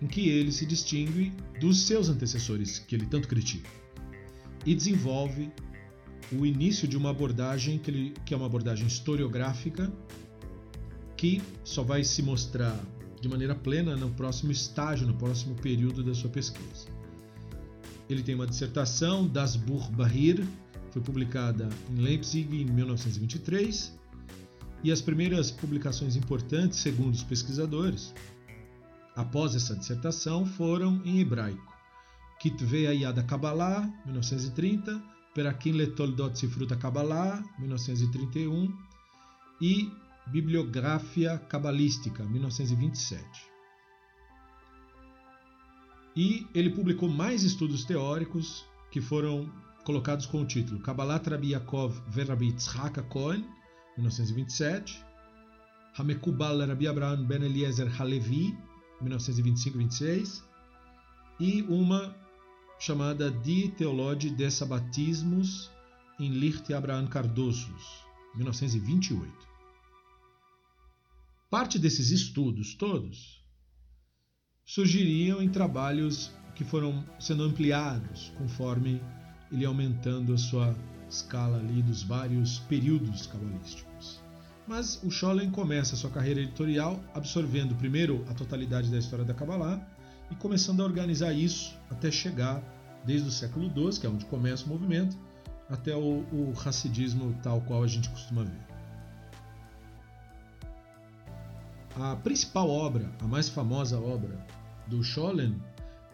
em 0.00 0.06
que 0.06 0.30
ele 0.30 0.50
se 0.50 0.64
distingue 0.64 1.32
dos 1.60 1.86
seus 1.86 2.08
antecessores, 2.08 2.78
que 2.78 2.94
ele 2.94 3.04
tanto 3.04 3.28
critica, 3.28 3.68
e 4.64 4.74
desenvolve 4.74 5.52
o 6.32 6.46
início 6.46 6.88
de 6.88 6.96
uma 6.96 7.10
abordagem 7.10 7.78
que, 7.78 7.90
ele, 7.90 8.14
que 8.24 8.32
é 8.32 8.36
uma 8.36 8.46
abordagem 8.46 8.86
historiográfica 8.86 9.92
que 11.16 11.42
só 11.62 11.82
vai 11.82 12.02
se 12.02 12.22
mostrar 12.22 12.80
de 13.20 13.28
maneira 13.28 13.54
plena 13.54 13.94
no 13.94 14.08
próximo 14.10 14.50
estágio, 14.50 15.06
no 15.06 15.14
próximo 15.14 15.54
período 15.56 16.02
da 16.02 16.14
sua 16.14 16.30
pesquisa. 16.30 16.88
Ele 18.08 18.22
tem 18.22 18.34
uma 18.34 18.46
dissertação 18.46 19.28
das 19.28 19.56
Buch 19.56 19.92
Bahir, 19.92 20.42
foi 20.90 21.02
publicada 21.02 21.68
em 21.90 21.96
Leipzig 22.00 22.62
em 22.62 22.64
1923 22.64 23.98
e 24.82 24.90
as 24.90 25.00
primeiras 25.00 25.50
publicações 25.50 26.16
importantes, 26.16 26.78
segundo 26.78 27.14
os 27.14 27.22
pesquisadores, 27.22 28.14
após 29.14 29.54
essa 29.54 29.76
dissertação 29.76 30.46
foram 30.46 31.00
em 31.04 31.20
hebraico. 31.20 31.70
Kitvei 32.40 32.86
Ayada 32.86 33.22
Kabbalah, 33.22 33.82
1930, 34.06 35.02
Perakim 35.34 35.72
Letoldot 35.72 36.38
Sifruta 36.38 36.76
Kabbalah, 36.76 37.44
1931 37.58 38.74
e 39.60 39.92
Bibliografia 40.26 41.38
Cabalística, 41.38 42.24
1927. 42.24 43.50
E 46.16 46.46
ele 46.54 46.70
publicou 46.70 47.08
mais 47.08 47.42
estudos 47.42 47.84
teóricos 47.84 48.64
que 48.90 49.00
foram 49.00 49.52
colocados 49.84 50.26
com 50.26 50.42
o 50.42 50.46
título 50.46 50.80
Kabbalat 50.80 51.26
Rabbi 51.26 51.52
Yaakov 51.52 52.00
Verabi 52.08 52.46
Yitzhak 52.46 53.02
Cohen, 53.08 53.44
1927, 53.96 55.04
Hamekubal 55.98 56.66
Rabbi 56.66 56.86
Abraham 56.86 57.24
Ben 57.24 57.42
Eliezer 57.42 57.88
Halevi, 58.00 58.56
1925-26, 59.02 60.42
e 61.38 61.62
uma 61.62 62.14
chamada 62.78 63.30
Die 63.30 63.70
Theologie 63.70 64.30
des 64.30 64.54
Sabatismus 64.54 65.70
em 66.18 66.30
Licht 66.30 66.72
Abraham 66.72 67.06
Cardosos, 67.06 68.04
1928. 68.36 69.32
Parte 71.50 71.78
desses 71.78 72.10
estudos 72.10 72.74
todos 72.74 73.44
surgiriam 74.64 75.42
em 75.42 75.48
trabalhos 75.48 76.30
que 76.54 76.64
foram 76.64 77.04
sendo 77.18 77.42
ampliados 77.42 78.32
conforme 78.38 79.00
ele 79.50 79.64
aumentando 79.64 80.32
a 80.32 80.38
sua 80.38 80.74
escala 81.08 81.58
ali 81.58 81.82
dos 81.82 82.02
vários 82.02 82.60
períodos 82.60 83.26
cabalísticos. 83.26 84.20
Mas 84.66 85.02
o 85.02 85.10
Scholem 85.10 85.50
começa 85.50 85.96
sua 85.96 86.10
carreira 86.10 86.40
editorial 86.40 87.00
absorvendo 87.12 87.74
primeiro 87.74 88.24
a 88.28 88.34
totalidade 88.34 88.90
da 88.90 88.98
história 88.98 89.24
da 89.24 89.34
Kabbalah 89.34 89.84
e 90.30 90.34
começando 90.36 90.80
a 90.80 90.84
organizar 90.84 91.32
isso 91.32 91.76
até 91.90 92.10
chegar 92.10 92.62
desde 93.04 93.28
o 93.28 93.32
século 93.32 93.68
XII, 93.68 94.00
que 94.00 94.06
é 94.06 94.10
onde 94.10 94.24
começa 94.26 94.64
o 94.66 94.68
movimento, 94.68 95.16
até 95.68 95.96
o, 95.96 96.24
o 96.32 96.54
Hassidismo 96.64 97.34
tal 97.42 97.60
qual 97.62 97.82
a 97.82 97.86
gente 97.86 98.08
costuma 98.08 98.44
ver. 98.44 98.70
A 101.96 102.16
principal 102.16 102.68
obra, 102.68 103.10
a 103.20 103.26
mais 103.26 103.48
famosa 103.48 103.98
obra 103.98 104.38
do 104.86 105.02
Scholem 105.02 105.60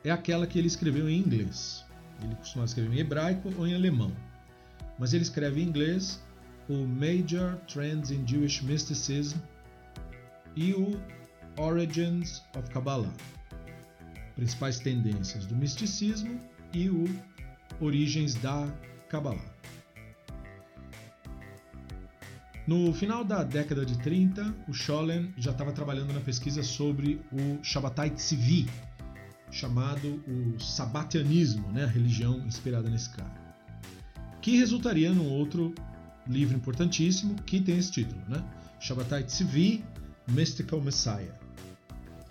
é 0.03 0.11
aquela 0.11 0.47
que 0.47 0.59
ele 0.59 0.69
escreveu 0.69 1.09
em 1.09 1.19
inglês, 1.19 1.86
ele 2.23 2.35
costumava 2.37 2.67
escrever 2.67 2.97
em 2.97 3.01
hebraico 3.01 3.53
ou 3.57 3.67
em 3.67 3.75
alemão. 3.75 4.13
Mas 4.99 5.13
ele 5.13 5.23
escreve 5.23 5.61
em 5.61 5.65
inglês 5.65 6.21
o 6.69 6.87
Major 6.87 7.57
Trends 7.67 8.11
in 8.11 8.27
Jewish 8.27 8.65
Mysticism 8.65 9.39
e 10.55 10.73
o 10.73 11.01
Origins 11.59 12.43
of 12.57 12.69
Kabbalah, 12.71 13.13
principais 14.35 14.79
tendências 14.79 15.47
do 15.47 15.55
misticismo 15.55 16.41
e 16.73 16.89
o 16.89 17.05
Origens 17.81 18.35
da 18.35 18.67
Kabbalah. 19.09 19.57
No 22.67 22.93
final 22.93 23.23
da 23.23 23.45
década 23.45 23.87
de 23.87 23.97
30, 23.99 24.53
o 24.69 24.75
Scholem 24.75 25.33
já 25.37 25.53
estava 25.53 25.73
trabalhando 25.73 26.13
na 26.13 26.21
pesquisa 26.21 26.65
sobre 26.65 27.21
o 27.31 27.63
Shabbatai 27.63 28.11
Tzvi, 28.11 28.67
chamado 29.57 30.23
o 30.29 30.61
Sabatianismo, 30.61 31.73
né, 31.73 31.85
a 31.85 31.89
religião 31.89 32.39
inspirada 32.47 32.91
nesse 32.91 33.09
cara, 33.11 33.35
que 34.43 34.59
resultaria 34.59 35.11
num 35.13 35.31
outro 35.31 35.75
livro 36.27 36.57
importantíssimo 36.57 37.35
que 37.43 37.61
tem 37.61 37.79
esse 37.79 37.91
título, 37.91 38.21
né? 38.29 38.45
Shabbatai 38.79 39.25
Tzvi, 39.25 39.83
Mystical 40.29 40.81
Messiah. 40.81 41.35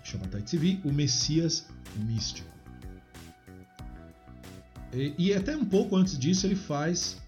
Shabbatai 0.04 0.42
Tzvi, 0.42 0.80
o 0.84 0.92
Messias 0.92 1.66
místico. 1.96 2.54
E, 4.92 5.14
e 5.18 5.34
até 5.34 5.56
um 5.56 5.64
pouco 5.64 5.96
antes 5.96 6.16
disso 6.16 6.46
ele 6.46 6.54
faz 6.54 7.20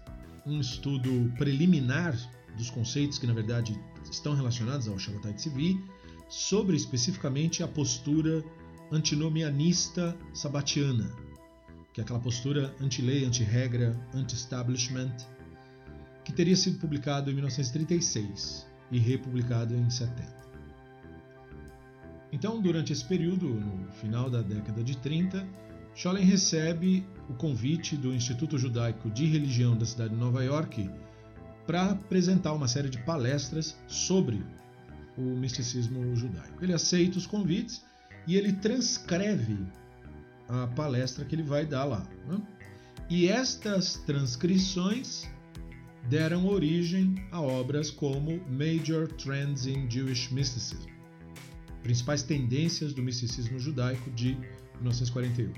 um 0.45 0.61
estudo 0.61 1.31
preliminar 1.37 2.17
dos 2.57 2.69
conceitos 2.69 3.19
que 3.19 3.27
na 3.27 3.33
verdade 3.33 3.77
estão 4.09 4.33
relacionados 4.33 4.87
ao 4.87 4.97
Shabbatai 4.97 5.33
Tzvi, 5.33 5.77
sobre 6.29 6.77
especificamente 6.77 7.63
a 7.63 7.67
postura 7.67 8.43
antinomianista 8.91 10.17
sabatiana, 10.33 11.09
que 11.93 12.01
é 12.01 12.03
aquela 12.03 12.19
postura 12.19 12.73
anti-lei, 12.81 13.25
anti-regra, 13.25 13.99
anti-establishment, 14.13 15.15
que 16.23 16.31
teria 16.31 16.55
sido 16.55 16.79
publicado 16.79 17.29
em 17.29 17.33
1936 17.33 18.67
e 18.91 18.99
republicado 18.99 19.75
em 19.75 19.89
70. 19.89 20.39
Então, 22.31 22.61
durante 22.61 22.93
esse 22.93 23.03
período, 23.03 23.47
no 23.47 23.91
final 23.93 24.29
da 24.29 24.41
década 24.41 24.83
de 24.83 24.95
30, 24.97 25.47
Scholem 25.95 26.23
recebe 26.23 27.05
o 27.27 27.33
convite 27.33 27.97
do 27.97 28.13
Instituto 28.13 28.57
Judaico 28.57 29.09
de 29.09 29.25
Religião 29.25 29.75
da 29.75 29.85
cidade 29.85 30.13
de 30.13 30.19
Nova 30.19 30.43
York 30.43 30.89
para 31.65 31.91
apresentar 31.91 32.53
uma 32.53 32.67
série 32.67 32.89
de 32.89 32.99
palestras 32.99 33.77
sobre 33.87 34.43
o 35.17 35.21
misticismo 35.21 36.15
judaico. 36.15 36.63
Ele 36.63 36.73
aceita 36.73 37.17
os 37.17 37.27
convites 37.27 37.83
e 38.29 38.37
ele 38.37 38.53
transcreve 38.53 39.57
a 40.47 40.67
palestra 40.67 41.25
que 41.25 41.33
ele 41.33 41.41
vai 41.41 41.65
dar 41.65 41.83
lá. 41.83 42.07
Né? 42.27 42.39
E 43.09 43.27
estas 43.27 43.95
transcrições 44.05 45.27
deram 46.07 46.45
origem 46.45 47.15
a 47.31 47.41
obras 47.41 47.89
como 47.89 48.39
Major 48.47 49.07
Trends 49.13 49.65
in 49.65 49.89
Jewish 49.89 50.31
Mysticism, 50.31 50.87
principais 51.81 52.21
tendências 52.21 52.93
do 52.93 53.01
misticismo 53.01 53.57
judaico 53.57 54.11
de 54.11 54.37
1941. 54.75 55.51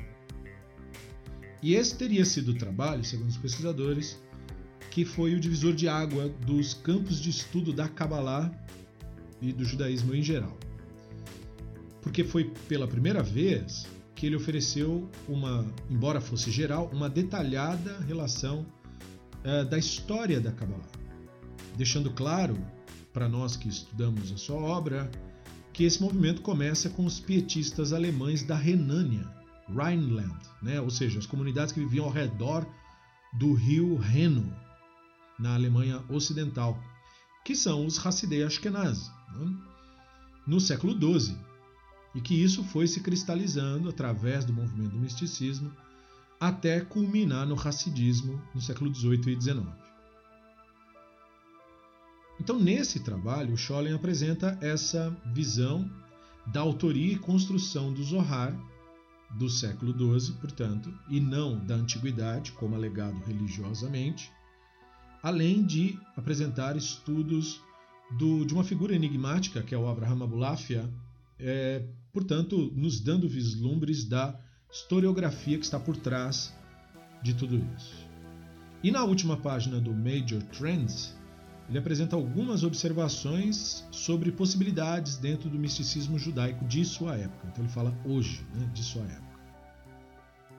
E 1.62 1.76
esse 1.76 1.98
teria 1.98 2.24
sido 2.24 2.52
o 2.52 2.58
trabalho, 2.58 3.04
segundo 3.04 3.28
os 3.28 3.38
pesquisadores, 3.38 4.18
que 4.90 5.04
foi 5.04 5.36
o 5.36 5.42
divisor 5.42 5.74
de 5.74 5.90
água 5.90 6.30
dos 6.30 6.74
campos 6.74 7.20
de 7.20 7.32
estudo 7.32 7.74
da 7.74 7.90
Kabbalah 7.90 8.50
e 9.42 9.52
do 9.52 9.66
judaísmo 9.66 10.16
em 10.16 10.24
geral. 10.24 10.58
Porque 12.02 12.24
foi 12.24 12.46
pela 12.68 12.88
primeira 12.88 13.22
vez 13.22 13.88
que 14.16 14.26
ele 14.26 14.36
ofereceu 14.36 15.10
uma, 15.28 15.66
embora 15.90 16.22
fosse 16.22 16.52
geral, 16.52 16.90
uma 16.94 17.10
detalhada 17.10 18.00
relação 18.02 18.66
uh, 19.44 19.66
da 19.70 19.78
história 19.78 20.40
da 20.40 20.52
Kabbalah, 20.52 20.88
deixando 21.76 22.12
claro 22.12 22.58
para 23.14 23.28
nós 23.28 23.56
que 23.56 23.68
estudamos 23.68 24.32
a 24.32 24.38
sua 24.38 24.58
obra 24.58 25.10
que 25.74 25.84
esse 25.84 26.02
movimento 26.02 26.42
começa 26.42 26.90
com 26.90 27.06
os 27.06 27.20
pietistas 27.20 27.94
alemães 27.94 28.44
da 28.44 28.56
Renânia, 28.56 29.28
Rhineland, 29.68 30.38
né? 30.62 30.82
ou 30.82 30.90
seja, 30.90 31.20
as 31.20 31.26
comunidades 31.26 31.74
que 31.74 31.80
viviam 31.80 32.06
ao 32.06 32.12
redor 32.12 32.68
do 33.34 33.54
rio 33.54 33.96
Reno, 33.96 34.54
na 35.40 35.56
Alemanha 35.56 36.04
Ocidental, 36.10 36.80
que 37.44 37.56
são 37.56 37.86
os 37.86 38.06
Hassidei 38.06 38.44
Ashkenaz, 38.44 39.10
né? 39.34 39.56
no 40.46 40.60
século 40.60 40.94
XII, 40.94 41.36
e 42.14 42.22
que 42.22 42.34
isso 42.34 42.64
foi 42.64 42.88
se 42.88 43.00
cristalizando 43.00 43.90
através 43.90 44.44
do 44.46 44.54
movimento 44.54 44.92
do 44.92 45.00
misticismo 45.00 45.72
até 46.40 46.82
culminar 46.82 47.46
no 47.46 47.56
Hassidismo 47.56 48.42
no 48.54 48.62
século 48.62 48.94
XVIII 48.94 49.34
e 49.34 49.42
XIX. 49.42 49.68
Então, 52.40 52.60
nesse 52.60 53.02
trabalho, 53.02 53.56
Scholem 53.56 53.94
apresenta 53.94 54.58
essa 54.60 55.16
visão 55.32 55.88
da 56.48 56.60
autoria 56.60 57.14
e 57.14 57.20
construção 57.20 57.94
do 57.94 58.04
Zohar 58.04 58.58
do 59.38 59.48
século 59.48 59.94
XII, 59.94 60.34
portanto, 60.38 60.92
e 61.08 61.20
não 61.20 61.64
da 61.64 61.76
antiguidade, 61.76 62.52
como 62.54 62.76
alegado 62.76 63.20
religiosamente, 63.26 64.32
além 65.22 65.64
de 65.64 66.00
apresentar 66.18 66.76
estudos 66.76 67.62
do, 68.18 68.44
de 68.44 68.54
uma 68.54 68.64
figura 68.64 68.96
enigmática, 68.96 69.62
que 69.62 69.76
é 69.76 69.78
o 69.78 69.88
Abraham 69.88 70.24
Abulafia, 70.24 70.92
é, 71.40 71.86
portanto, 72.14 72.72
nos 72.76 73.00
dando 73.00 73.28
vislumbres 73.28 74.04
da 74.04 74.40
historiografia 74.72 75.58
que 75.58 75.66
está 75.66 75.80
por 75.80 75.98
trás 75.98 76.54
de 77.22 77.34
tudo 77.34 77.58
isso. 77.78 77.96
E 78.84 78.90
na 78.90 79.04
última 79.04 79.38
página 79.38 79.80
do 79.80 79.94
Major 79.94 80.42
Trends, 80.44 81.16
ele 81.70 81.78
apresenta 81.78 82.16
algumas 82.16 82.64
observações 82.64 83.88
sobre 83.92 84.32
possibilidades 84.32 85.18
dentro 85.18 85.50
do 85.50 85.60
misticismo 85.60 86.18
judaico 86.18 86.66
de 86.66 86.84
sua 86.84 87.16
época. 87.16 87.48
Então 87.48 87.64
ele 87.64 87.72
fala 87.72 87.98
hoje, 88.06 88.46
né, 88.54 88.70
de 88.74 88.84
sua 88.84 89.04
época. 89.04 89.40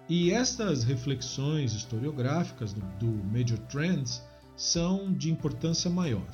E 0.09 0.31
estas 0.31 0.85
reflexões 0.85 1.75
historiográficas 1.75 2.73
do, 2.73 2.81
do 2.99 3.25
Major 3.27 3.59
Trends 3.59 4.23
são 4.57 5.13
de 5.13 5.31
importância 5.31 5.91
maior, 5.91 6.27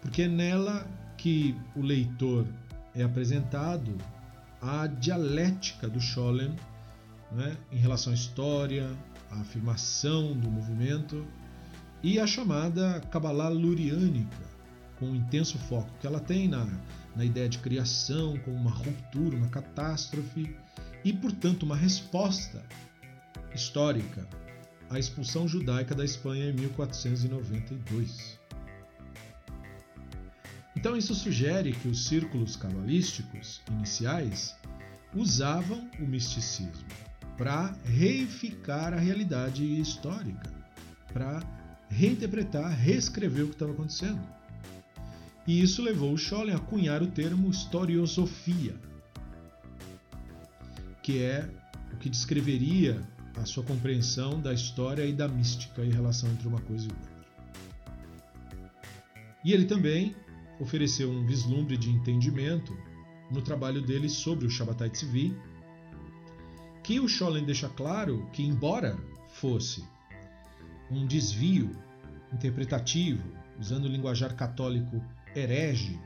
porque 0.00 0.22
é 0.22 0.28
nela 0.28 0.86
que 1.16 1.56
o 1.74 1.80
leitor 1.80 2.46
é 2.94 3.02
apresentado 3.02 3.96
a 4.62 4.86
dialética 4.86 5.88
do 5.88 6.00
Scholem 6.00 6.54
né, 7.32 7.56
em 7.72 7.76
relação 7.76 8.12
à 8.12 8.14
história, 8.14 8.88
à 9.30 9.40
afirmação 9.40 10.38
do 10.38 10.48
movimento 10.48 11.26
e 12.02 12.20
a 12.20 12.26
chamada 12.26 13.00
Kabbalah 13.10 13.48
luriânica, 13.48 14.46
com 14.98 15.06
um 15.06 15.16
intenso 15.16 15.58
foco 15.58 15.90
que 16.00 16.06
ela 16.06 16.20
tem 16.20 16.48
na, 16.48 16.66
na 17.16 17.24
ideia 17.24 17.48
de 17.48 17.58
criação 17.58 18.38
como 18.38 18.56
uma 18.56 18.70
ruptura, 18.70 19.36
uma 19.36 19.48
catástrofe 19.48 20.56
e, 21.04 21.12
portanto, 21.12 21.64
uma 21.64 21.76
resposta 21.76 22.62
histórica 23.54 24.26
à 24.88 24.98
expulsão 24.98 25.48
judaica 25.48 25.94
da 25.94 26.04
Espanha 26.04 26.50
em 26.50 26.52
1492. 26.52 28.41
Então, 30.82 30.96
isso 30.96 31.14
sugere 31.14 31.70
que 31.70 31.86
os 31.86 32.06
círculos 32.06 32.56
cabalísticos 32.56 33.62
iniciais 33.70 34.56
usavam 35.14 35.88
o 36.00 36.02
misticismo 36.02 36.88
para 37.38 37.72
reificar 37.84 38.92
a 38.92 38.98
realidade 38.98 39.64
histórica, 39.80 40.52
para 41.12 41.40
reinterpretar, 41.88 42.76
reescrever 42.76 43.44
o 43.44 43.46
que 43.46 43.52
estava 43.52 43.70
acontecendo. 43.70 44.20
E 45.46 45.62
isso 45.62 45.84
levou 45.84 46.18
Scholem 46.18 46.52
a 46.52 46.58
cunhar 46.58 47.00
o 47.00 47.06
termo 47.06 47.48
historiosofia, 47.48 48.74
que 51.00 51.22
é 51.22 51.48
o 51.92 51.96
que 51.98 52.10
descreveria 52.10 53.00
a 53.36 53.44
sua 53.44 53.62
compreensão 53.62 54.40
da 54.40 54.52
história 54.52 55.06
e 55.06 55.12
da 55.12 55.28
mística 55.28 55.84
em 55.84 55.92
relação 55.92 56.28
entre 56.32 56.48
uma 56.48 56.60
coisa 56.62 56.88
e 56.88 56.92
outra. 56.92 57.12
E 59.44 59.52
ele 59.52 59.66
também 59.66 60.16
ofereceu 60.60 61.10
um 61.10 61.24
vislumbre 61.24 61.76
de 61.76 61.90
entendimento 61.90 62.76
no 63.30 63.42
trabalho 63.42 63.80
dele 63.80 64.08
sobre 64.08 64.46
o 64.46 64.50
Shabbatai 64.50 64.90
Tzvi, 64.90 65.36
que 66.82 67.00
o 67.00 67.08
Scholem 67.08 67.44
deixa 67.44 67.68
claro 67.68 68.28
que, 68.32 68.42
embora 68.42 68.98
fosse 69.28 69.84
um 70.90 71.06
desvio 71.06 71.70
interpretativo, 72.32 73.22
usando 73.58 73.84
o 73.84 73.88
linguajar 73.88 74.34
católico 74.34 75.02
herege, 75.34 75.98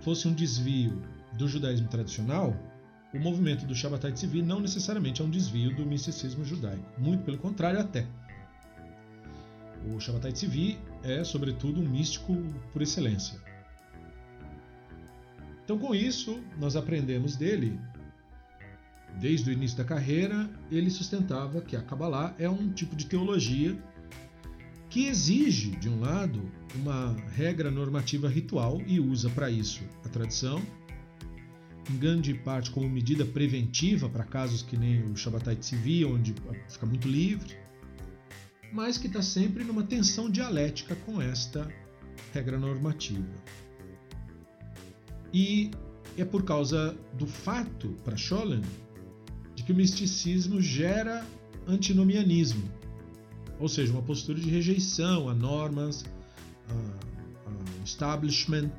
fosse 0.00 0.26
um 0.26 0.34
desvio 0.34 1.02
do 1.34 1.46
judaísmo 1.46 1.88
tradicional, 1.88 2.56
o 3.14 3.18
movimento 3.18 3.66
do 3.66 3.74
Shabbatai 3.74 4.12
Tzvi 4.12 4.42
não 4.42 4.58
necessariamente 4.58 5.20
é 5.20 5.24
um 5.24 5.30
desvio 5.30 5.74
do 5.76 5.84
misticismo 5.84 6.44
judaico, 6.44 6.84
muito 6.98 7.24
pelo 7.24 7.38
contrário 7.38 7.78
até. 7.78 8.06
O 9.86 10.00
Shabbatai 10.00 10.32
Tzvi 10.32 10.78
é, 11.02 11.24
sobretudo, 11.24 11.80
um 11.80 11.88
místico 11.88 12.36
por 12.72 12.82
excelência. 12.82 13.40
Então, 15.64 15.78
com 15.78 15.94
isso, 15.94 16.40
nós 16.58 16.76
aprendemos 16.76 17.36
dele, 17.36 17.78
desde 19.20 19.50
o 19.50 19.52
início 19.52 19.78
da 19.78 19.84
carreira, 19.84 20.50
ele 20.70 20.90
sustentava 20.90 21.60
que 21.60 21.76
a 21.76 21.82
Kabbalah 21.82 22.34
é 22.38 22.48
um 22.48 22.70
tipo 22.72 22.96
de 22.96 23.06
teologia 23.06 23.76
que 24.90 25.06
exige, 25.06 25.70
de 25.70 25.88
um 25.88 26.00
lado, 26.00 26.42
uma 26.74 27.16
regra 27.34 27.70
normativa 27.70 28.28
ritual 28.28 28.82
e 28.86 29.00
usa 29.00 29.30
para 29.30 29.50
isso 29.50 29.82
a 30.04 30.08
tradição, 30.08 30.60
em 31.90 31.96
grande 31.96 32.34
parte 32.34 32.70
como 32.70 32.88
medida 32.88 33.24
preventiva 33.24 34.08
para 34.08 34.24
casos 34.24 34.62
que 34.62 34.76
nem 34.76 35.02
o 35.04 35.16
Shabbatai 35.16 35.56
Tzvi, 35.56 36.04
onde 36.04 36.34
fica 36.68 36.84
muito 36.84 37.08
livre, 37.08 37.56
mas 38.72 38.96
que 38.96 39.06
está 39.06 39.20
sempre 39.20 39.62
numa 39.62 39.82
tensão 39.82 40.30
dialética 40.30 40.96
com 40.96 41.20
esta 41.20 41.68
regra 42.32 42.58
normativa. 42.58 43.28
E 45.32 45.70
é 46.16 46.24
por 46.24 46.42
causa 46.44 46.96
do 47.14 47.26
fato, 47.26 47.90
para 48.02 48.16
Scholem, 48.16 48.62
de 49.54 49.62
que 49.62 49.72
o 49.72 49.74
misticismo 49.74 50.60
gera 50.60 51.24
antinomianismo, 51.66 52.68
ou 53.60 53.68
seja, 53.68 53.92
uma 53.92 54.02
postura 54.02 54.40
de 54.40 54.48
rejeição 54.48 55.28
a 55.28 55.34
normas, 55.34 56.04
a, 56.68 57.50
a 57.50 57.84
establishment. 57.84 58.72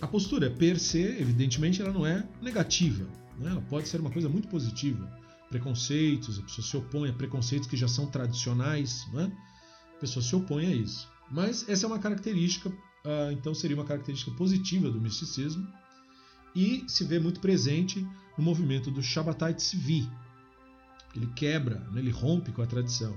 A 0.00 0.06
postura 0.06 0.50
per 0.50 0.78
se, 0.78 1.02
evidentemente, 1.02 1.82
ela 1.82 1.92
não 1.92 2.06
é 2.06 2.26
negativa, 2.40 3.04
né? 3.38 3.50
ela 3.50 3.60
pode 3.60 3.86
ser 3.86 4.00
uma 4.00 4.10
coisa 4.10 4.30
muito 4.30 4.48
positiva. 4.48 5.19
Preconceitos, 5.50 6.38
a 6.38 6.42
pessoa 6.42 6.66
se 6.66 6.76
opõe 6.76 7.10
a 7.10 7.12
preconceitos 7.12 7.68
que 7.68 7.76
já 7.76 7.88
são 7.88 8.06
tradicionais, 8.06 9.06
né? 9.12 9.30
a 9.96 10.00
pessoa 10.00 10.22
se 10.22 10.34
opõe 10.34 10.66
a 10.66 10.74
isso. 10.74 11.08
Mas 11.30 11.68
essa 11.68 11.84
é 11.84 11.88
uma 11.88 11.98
característica, 11.98 12.72
ah, 13.04 13.32
então 13.32 13.54
seria 13.54 13.76
uma 13.76 13.84
característica 13.84 14.30
positiva 14.32 14.90
do 14.90 15.00
misticismo 15.00 15.66
e 16.54 16.84
se 16.88 17.04
vê 17.04 17.18
muito 17.18 17.40
presente 17.40 18.06
no 18.38 18.44
movimento 18.44 18.90
do 18.90 19.02
Shabbatai 19.02 19.54
Tzvi. 19.54 20.08
Ele 21.14 21.26
quebra, 21.34 21.80
né? 21.92 22.00
ele 22.00 22.10
rompe 22.10 22.52
com 22.52 22.62
a 22.62 22.66
tradição. 22.66 23.16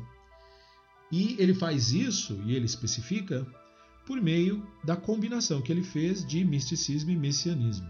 E 1.11 1.35
ele 1.37 1.53
faz 1.53 1.91
isso, 1.91 2.41
e 2.45 2.55
ele 2.55 2.65
especifica, 2.65 3.45
por 4.05 4.19
meio 4.19 4.67
da 4.83 4.95
combinação 4.95 5.61
que 5.61 5.71
ele 5.71 5.83
fez 5.83 6.25
de 6.25 6.43
misticismo 6.43 7.11
e 7.11 7.15
messianismo. 7.15 7.89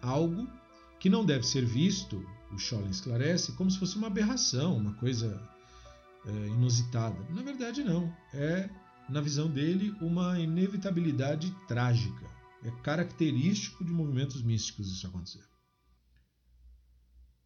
Algo 0.00 0.48
que 0.98 1.08
não 1.08 1.24
deve 1.24 1.46
ser 1.46 1.64
visto, 1.64 2.24
o 2.52 2.58
Scholem 2.58 2.90
esclarece, 2.90 3.52
como 3.52 3.70
se 3.70 3.78
fosse 3.78 3.96
uma 3.96 4.06
aberração, 4.06 4.76
uma 4.76 4.94
coisa 4.94 5.40
é, 6.26 6.30
inusitada. 6.48 7.18
Na 7.30 7.42
verdade, 7.42 7.82
não. 7.84 8.12
É, 8.32 8.68
na 9.08 9.20
visão 9.20 9.48
dele, 9.48 9.94
uma 10.00 10.38
inevitabilidade 10.38 11.54
trágica. 11.66 12.26
É 12.64 12.70
característico 12.82 13.84
de 13.84 13.92
movimentos 13.92 14.42
místicos 14.42 14.88
isso 14.88 15.06
acontecer. 15.06 15.44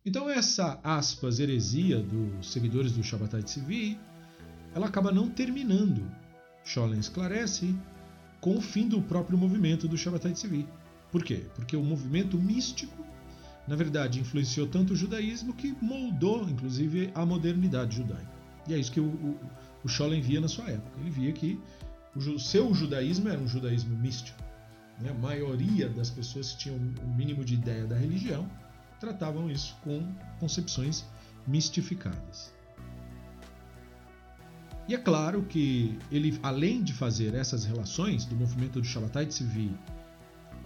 Então 0.04 0.28
essa 0.28 0.80
aspas 0.82 1.38
heresia 1.38 2.00
dos 2.00 2.50
seguidores 2.50 2.92
do 2.92 3.04
Shabbatai 3.04 3.42
Tzvi, 3.42 3.98
ela 4.74 4.86
acaba 4.86 5.12
não 5.12 5.30
terminando, 5.30 6.10
Scholem 6.64 6.98
esclarece, 6.98 7.74
com 8.40 8.56
o 8.56 8.60
fim 8.60 8.88
do 8.88 9.00
próprio 9.02 9.38
movimento 9.38 9.86
do 9.86 9.96
Shabbatai 9.96 10.32
Tzvi. 10.32 10.66
Por 11.12 11.22
quê? 11.22 11.46
Porque 11.54 11.76
o 11.76 11.84
movimento 11.84 12.36
místico, 12.36 13.06
na 13.66 13.76
verdade, 13.76 14.20
influenciou 14.20 14.66
tanto 14.66 14.92
o 14.92 14.96
judaísmo 14.96 15.54
que 15.54 15.76
moldou, 15.80 16.48
inclusive, 16.48 17.10
a 17.14 17.24
modernidade 17.24 17.96
judaica. 17.96 18.32
E 18.68 18.74
é 18.74 18.78
isso 18.78 18.90
que 18.90 19.00
o, 19.00 19.06
o, 19.06 19.38
o 19.84 19.88
Scholem 19.88 20.20
via 20.20 20.40
na 20.40 20.48
sua 20.48 20.68
época. 20.68 21.00
Ele 21.00 21.10
via 21.10 21.32
que 21.32 21.60
o 22.14 22.38
seu 22.38 22.74
judaísmo 22.74 23.28
era 23.28 23.38
um 23.38 23.48
judaísmo 23.48 23.96
místico. 23.96 24.42
Né? 25.00 25.10
A 25.10 25.14
maioria 25.14 25.88
das 25.88 26.10
pessoas 26.10 26.52
que 26.52 26.58
tinham 26.58 26.76
o 26.76 27.08
mínimo 27.14 27.44
de 27.44 27.54
ideia 27.54 27.86
da 27.86 27.96
religião 27.96 28.48
tratavam 29.00 29.50
isso 29.50 29.76
com 29.82 30.12
concepções 30.38 31.04
mistificadas. 31.46 32.52
E 34.88 34.94
é 34.94 34.98
claro 34.98 35.42
que 35.44 35.98
ele, 36.10 36.38
além 36.42 36.82
de 36.82 36.92
fazer 36.92 37.34
essas 37.34 37.64
relações 37.64 38.24
do 38.24 38.34
movimento 38.34 38.80
do 38.80 38.86
Shabbatai 38.86 39.26
Tzvi 39.26 39.72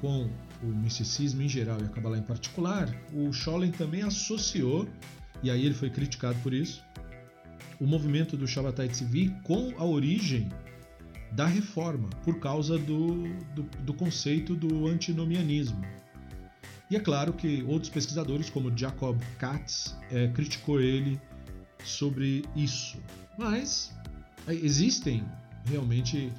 com 0.01 0.29
o 0.63 0.67
misticismo 0.67 1.43
em 1.43 1.49
geral 1.49 1.81
e 1.81 1.85
a 1.85 1.89
Kabbalah 1.89 2.19
em 2.19 2.23
particular, 2.23 2.89
o 3.13 3.33
Scholem 3.33 3.71
também 3.71 4.03
associou, 4.03 4.89
e 5.43 5.51
aí 5.51 5.65
ele 5.65 5.75
foi 5.75 5.91
criticado 5.91 6.39
por 6.43 6.53
isso, 6.53 6.83
o 7.81 7.87
movimento 7.87 8.37
do 8.37 8.47
Shabbatai 8.47 8.89
Tzvi 8.89 9.35
com 9.43 9.75
a 9.79 9.85
origem 9.85 10.49
da 11.33 11.47
reforma, 11.47 12.09
por 12.25 12.39
causa 12.39 12.79
do, 12.79 13.25
do, 13.55 13.63
do 13.63 13.95
conceito 13.95 14.55
do 14.55 14.87
antinomianismo. 14.87 15.83
E 16.91 16.97
é 16.97 17.01
claro 17.01 17.33
que 17.33 17.63
outros 17.65 17.91
pesquisadores, 17.91 18.49
como 18.49 18.77
Jacob 18.77 19.21
Katz, 19.39 19.97
é, 20.11 20.29
criticou 20.29 20.81
ele 20.81 21.21
sobre 21.85 22.45
isso. 22.55 22.97
Mas 23.37 23.93
é, 24.47 24.55
existem 24.55 25.25
realmente 25.65 26.33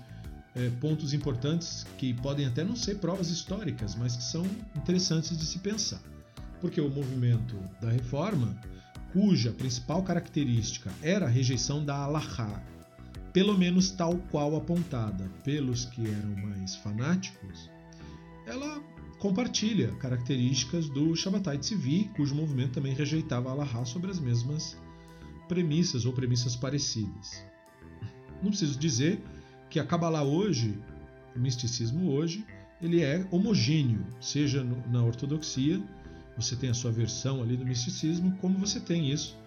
é, 0.58 0.70
pontos 0.82 1.14
importantes 1.14 1.86
que 1.98 2.14
podem 2.16 2.46
até 2.46 2.64
não 2.64 2.76
ser 2.76 2.96
provas 2.96 3.30
históricas, 3.30 3.96
mas 3.96 4.16
que 4.16 4.24
são 4.24 4.46
interessantes 4.76 5.38
de 5.38 5.46
se 5.46 5.60
pensar. 5.60 6.02
Porque 6.60 6.82
o 6.82 6.90
movimento 6.90 7.56
da 7.80 7.92
reforma, 7.92 8.60
cuja 9.14 9.52
principal 9.52 10.02
característica 10.02 10.92
era 11.02 11.28
a 11.28 11.30
rejeição 11.30 11.86
da 11.86 11.96
Allahá, 11.96 12.64
pelo 13.32 13.56
menos 13.56 13.92
tal 13.92 14.18
qual 14.32 14.56
apontada 14.56 15.30
pelos 15.44 15.86
que 15.86 16.02
eram 16.08 16.36
mais 16.38 16.76
fanáticos, 16.78 17.70
ela 18.48 18.82
compartilha 19.20 19.92
características 19.98 20.90
do 20.90 21.16
Shabbatai 21.16 21.60
Tzvi, 21.60 22.10
cujo 22.16 22.34
movimento 22.34 22.74
também 22.74 22.96
rejeitava 22.96 23.52
Allah 23.52 23.86
sobre 23.86 24.10
as 24.10 24.20
mesmas 24.20 24.76
premissas 25.48 26.06
ou 26.06 26.14
premissas 26.14 26.56
parecidas. 26.56 27.44
Não 28.42 28.50
preciso 28.50 28.78
dizer 28.80 29.22
que 29.70 29.80
a 29.80 29.86
Kabbalah 29.86 30.24
hoje, 30.24 30.78
o 31.36 31.40
misticismo 31.40 32.12
hoje, 32.12 32.46
ele 32.82 33.02
é 33.02 33.26
homogêneo, 33.32 34.06
seja 34.22 34.64
na 34.64 35.04
ortodoxia, 35.04 35.82
você 36.36 36.56
tem 36.56 36.70
a 36.70 36.74
sua 36.74 36.92
versão 36.92 37.42
ali 37.42 37.58
do 37.58 37.66
misticismo, 37.66 38.38
como 38.40 38.58
você 38.60 38.80
tem 38.80 39.12
isso 39.12 39.38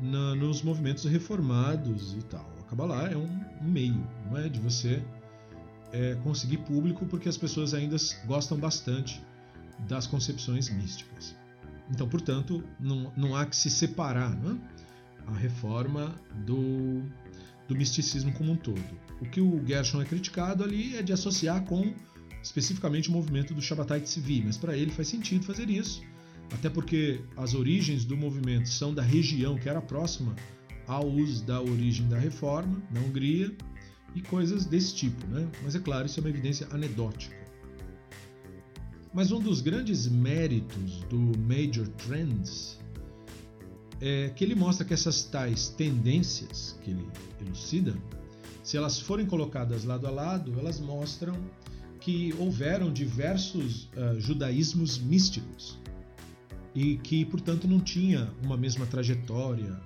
na, 0.00 0.34
nos 0.34 0.62
movimentos 0.62 1.04
reformados 1.04 2.14
e 2.14 2.22
tal. 2.22 2.50
Kabbalah 2.68 3.10
é 3.10 3.16
um 3.16 3.28
meio, 3.60 4.06
não 4.26 4.38
é 4.38 4.48
de 4.48 4.60
você 4.60 5.02
é, 5.92 6.14
conseguir 6.22 6.58
público, 6.58 7.04
porque 7.06 7.28
as 7.28 7.36
pessoas 7.36 7.74
ainda 7.74 7.96
gostam 8.26 8.56
bastante 8.58 9.20
das 9.88 10.06
concepções 10.06 10.68
místicas. 10.70 11.36
Então, 11.90 12.08
portanto, 12.08 12.62
não, 12.78 13.12
não 13.16 13.34
há 13.34 13.44
que 13.44 13.56
se 13.56 13.68
separar 13.68 14.32
é? 14.32 14.56
a 15.26 15.34
reforma 15.34 16.14
do, 16.46 17.02
do 17.70 17.76
misticismo 17.76 18.32
como 18.32 18.52
um 18.52 18.56
todo. 18.56 18.82
O 19.20 19.24
que 19.24 19.40
o 19.40 19.64
Gershon 19.64 20.02
é 20.02 20.04
criticado 20.04 20.64
ali 20.64 20.96
é 20.96 21.02
de 21.02 21.12
associar 21.12 21.64
com 21.64 21.94
especificamente 22.42 23.08
o 23.08 23.12
movimento 23.12 23.54
do 23.54 23.62
Shabbatai 23.62 24.00
Tzvi, 24.00 24.42
mas 24.44 24.56
para 24.56 24.76
ele 24.76 24.90
faz 24.90 25.06
sentido 25.06 25.44
fazer 25.44 25.70
isso, 25.70 26.02
até 26.52 26.68
porque 26.68 27.20
as 27.36 27.54
origens 27.54 28.04
do 28.04 28.16
movimento 28.16 28.68
são 28.68 28.92
da 28.92 29.02
região 29.02 29.56
que 29.56 29.68
era 29.68 29.80
próxima 29.80 30.34
uso 30.98 31.44
da 31.44 31.62
origem 31.62 32.08
da 32.08 32.18
reforma 32.18 32.82
na 32.90 33.00
Hungria 33.00 33.54
e 34.16 34.20
coisas 34.20 34.64
desse 34.64 34.92
tipo, 34.96 35.24
né? 35.28 35.48
Mas 35.62 35.76
é 35.76 35.78
claro, 35.78 36.06
isso 36.06 36.18
é 36.18 36.22
uma 36.22 36.30
evidência 36.30 36.66
anedótica. 36.72 37.36
Mas 39.14 39.30
um 39.30 39.38
dos 39.38 39.60
grandes 39.60 40.08
méritos 40.08 41.04
do 41.08 41.38
Major 41.38 41.86
Trends 41.90 42.80
é 44.00 44.30
que 44.30 44.44
ele 44.44 44.54
mostra 44.54 44.84
que 44.84 44.94
essas 44.94 45.22
tais 45.24 45.68
tendências 45.68 46.78
que 46.82 46.90
ele 46.90 47.06
elucida, 47.40 47.94
se 48.62 48.76
elas 48.76 48.98
forem 48.98 49.26
colocadas 49.26 49.84
lado 49.84 50.06
a 50.06 50.10
lado, 50.10 50.58
elas 50.58 50.80
mostram 50.80 51.36
que 52.00 52.34
houveram 52.38 52.92
diversos 52.92 53.84
uh, 53.96 54.18
judaísmos 54.18 54.98
místicos 54.98 55.78
e 56.74 56.96
que, 56.96 57.24
portanto, 57.24 57.68
não 57.68 57.80
tinha 57.80 58.32
uma 58.42 58.56
mesma 58.56 58.86
trajetória, 58.86 59.78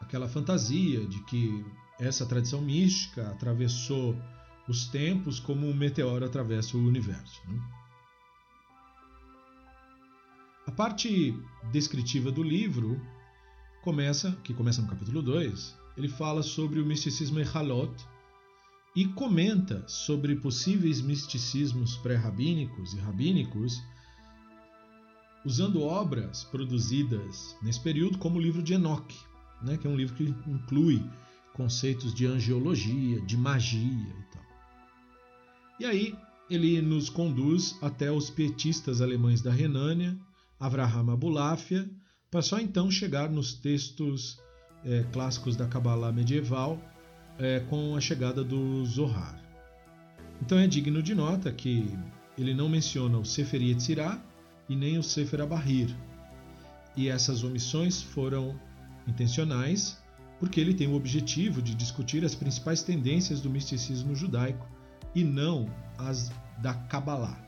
aquela 0.00 0.28
fantasia 0.28 1.04
de 1.06 1.22
que 1.24 1.64
essa 2.00 2.24
tradição 2.24 2.62
mística 2.62 3.28
atravessou 3.30 4.16
os 4.68 4.86
tempos 4.88 5.38
como 5.38 5.66
um 5.66 5.74
meteoro 5.74 6.24
atravessa 6.24 6.76
o 6.76 6.80
universo. 6.86 7.42
Né? 7.48 7.60
A 10.66 10.72
parte 10.72 11.32
descritiva 11.70 12.32
do 12.32 12.42
livro 12.42 13.00
começa, 13.82 14.32
que 14.42 14.52
começa 14.52 14.82
no 14.82 14.88
capítulo 14.88 15.22
2, 15.22 15.76
ele 15.96 16.08
fala 16.08 16.42
sobre 16.42 16.80
o 16.80 16.84
misticismo 16.84 17.38
Echalot 17.38 17.94
e 18.94 19.06
comenta 19.06 19.86
sobre 19.86 20.34
possíveis 20.34 21.00
misticismos 21.00 21.96
pré-rabínicos 21.98 22.94
e 22.94 22.98
rabínicos 22.98 23.80
usando 25.44 25.82
obras 25.82 26.42
produzidas 26.42 27.56
nesse 27.62 27.80
período, 27.80 28.18
como 28.18 28.36
o 28.36 28.42
livro 28.42 28.60
de 28.60 28.74
Enoch, 28.74 29.14
né, 29.62 29.76
que 29.76 29.86
é 29.86 29.90
um 29.90 29.96
livro 29.96 30.16
que 30.16 30.24
inclui 30.24 31.00
conceitos 31.54 32.12
de 32.12 32.26
angiologia, 32.26 33.20
de 33.20 33.36
magia 33.36 33.80
e 33.80 34.32
tal. 34.32 34.42
E 35.78 35.84
aí 35.84 36.18
ele 36.50 36.82
nos 36.82 37.08
conduz 37.08 37.78
até 37.80 38.10
os 38.10 38.30
pietistas 38.30 39.00
alemães 39.00 39.40
da 39.40 39.52
Renânia, 39.52 40.18
Avraham 40.58 41.10
Abulafia, 41.10 41.88
para 42.30 42.42
só 42.42 42.58
então 42.58 42.90
chegar 42.90 43.30
nos 43.30 43.54
textos 43.54 44.38
é, 44.84 45.04
clássicos 45.12 45.56
da 45.56 45.66
Kabbalah 45.66 46.12
medieval 46.12 46.80
é, 47.38 47.60
com 47.60 47.94
a 47.96 48.00
chegada 48.00 48.42
do 48.42 48.84
Zohar. 48.84 49.42
Então 50.40 50.58
é 50.58 50.66
digno 50.66 51.02
de 51.02 51.14
nota 51.14 51.52
que 51.52 51.96
ele 52.36 52.54
não 52.54 52.68
menciona 52.68 53.18
o 53.18 53.24
Sefer 53.24 53.62
Yetzirah 53.62 54.22
e 54.68 54.76
nem 54.76 54.98
o 54.98 55.02
Sefer 55.02 55.40
Abahir. 55.40 55.94
E 56.96 57.08
essas 57.08 57.42
omissões 57.42 58.02
foram 58.02 58.58
intencionais 59.06 59.98
porque 60.38 60.60
ele 60.60 60.74
tem 60.74 60.86
o 60.86 60.94
objetivo 60.94 61.62
de 61.62 61.74
discutir 61.74 62.24
as 62.24 62.34
principais 62.34 62.82
tendências 62.82 63.40
do 63.40 63.48
misticismo 63.48 64.14
judaico 64.14 64.66
e 65.14 65.24
não 65.24 65.68
as 65.98 66.30
da 66.58 66.74
Kabbalah, 66.74 67.38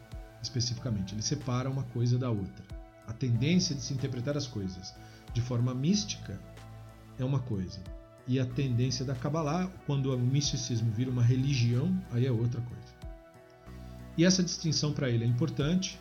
especificamente. 0.43 1.15
Ele 1.15 1.23
separa 1.23 1.69
uma 1.69 1.83
coisa 1.85 2.19
da 2.19 2.31
outra. 2.31 2.68
A 3.09 3.13
tendência 3.13 3.75
de 3.75 3.81
se 3.81 3.95
interpretar 3.95 4.37
as 4.37 4.47
coisas 4.47 4.95
de 5.33 5.41
forma 5.41 5.75
mística 5.75 6.39
é 7.19 7.25
uma 7.25 7.41
coisa, 7.41 7.81
e 8.27 8.39
a 8.39 8.45
tendência 8.45 9.05
da 9.05 9.15
Kabbalah, 9.15 9.71
quando 9.87 10.15
o 10.15 10.19
misticismo 10.19 10.93
vira 10.93 11.11
uma 11.11 11.23
religião, 11.23 11.99
aí 12.13 12.27
é 12.27 12.31
outra 12.31 12.61
coisa. 12.61 12.95
E 14.17 14.25
essa 14.25 14.43
distinção 14.43 14.93
para 14.93 15.09
ele 15.09 15.25
é 15.25 15.27
importante, 15.27 15.99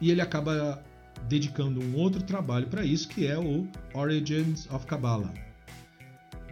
e 0.00 0.10
ele 0.10 0.20
acaba 0.20 0.82
dedicando 1.28 1.80
um 1.80 1.96
outro 1.96 2.22
trabalho 2.22 2.68
para 2.68 2.84
isso, 2.84 3.08
que 3.08 3.26
é 3.26 3.36
o 3.36 3.66
Origins 3.92 4.70
of 4.70 4.86
Kabbalah, 4.86 5.34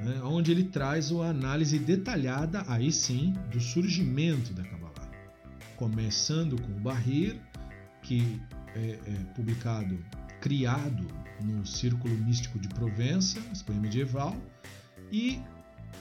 né, 0.02 0.20
onde 0.24 0.50
ele 0.50 0.64
traz 0.64 1.12
uma 1.12 1.28
análise 1.28 1.78
detalhada, 1.78 2.64
aí 2.66 2.90
sim, 2.90 3.32
do 3.52 3.60
surgimento 3.60 4.52
da 4.52 4.64
Kabbalah, 4.64 5.08
começando 5.76 6.60
com 6.60 6.72
o 6.72 6.80
Bahir, 6.80 7.38
que 8.02 8.42
é, 8.74 8.98
é 9.06 9.24
publicado, 9.34 9.98
criado 10.40 11.06
no 11.42 11.66
Círculo 11.66 12.14
Místico 12.16 12.58
de 12.58 12.68
Provença, 12.68 13.38
Espanha 13.52 13.80
medieval, 13.80 14.36
e 15.10 15.40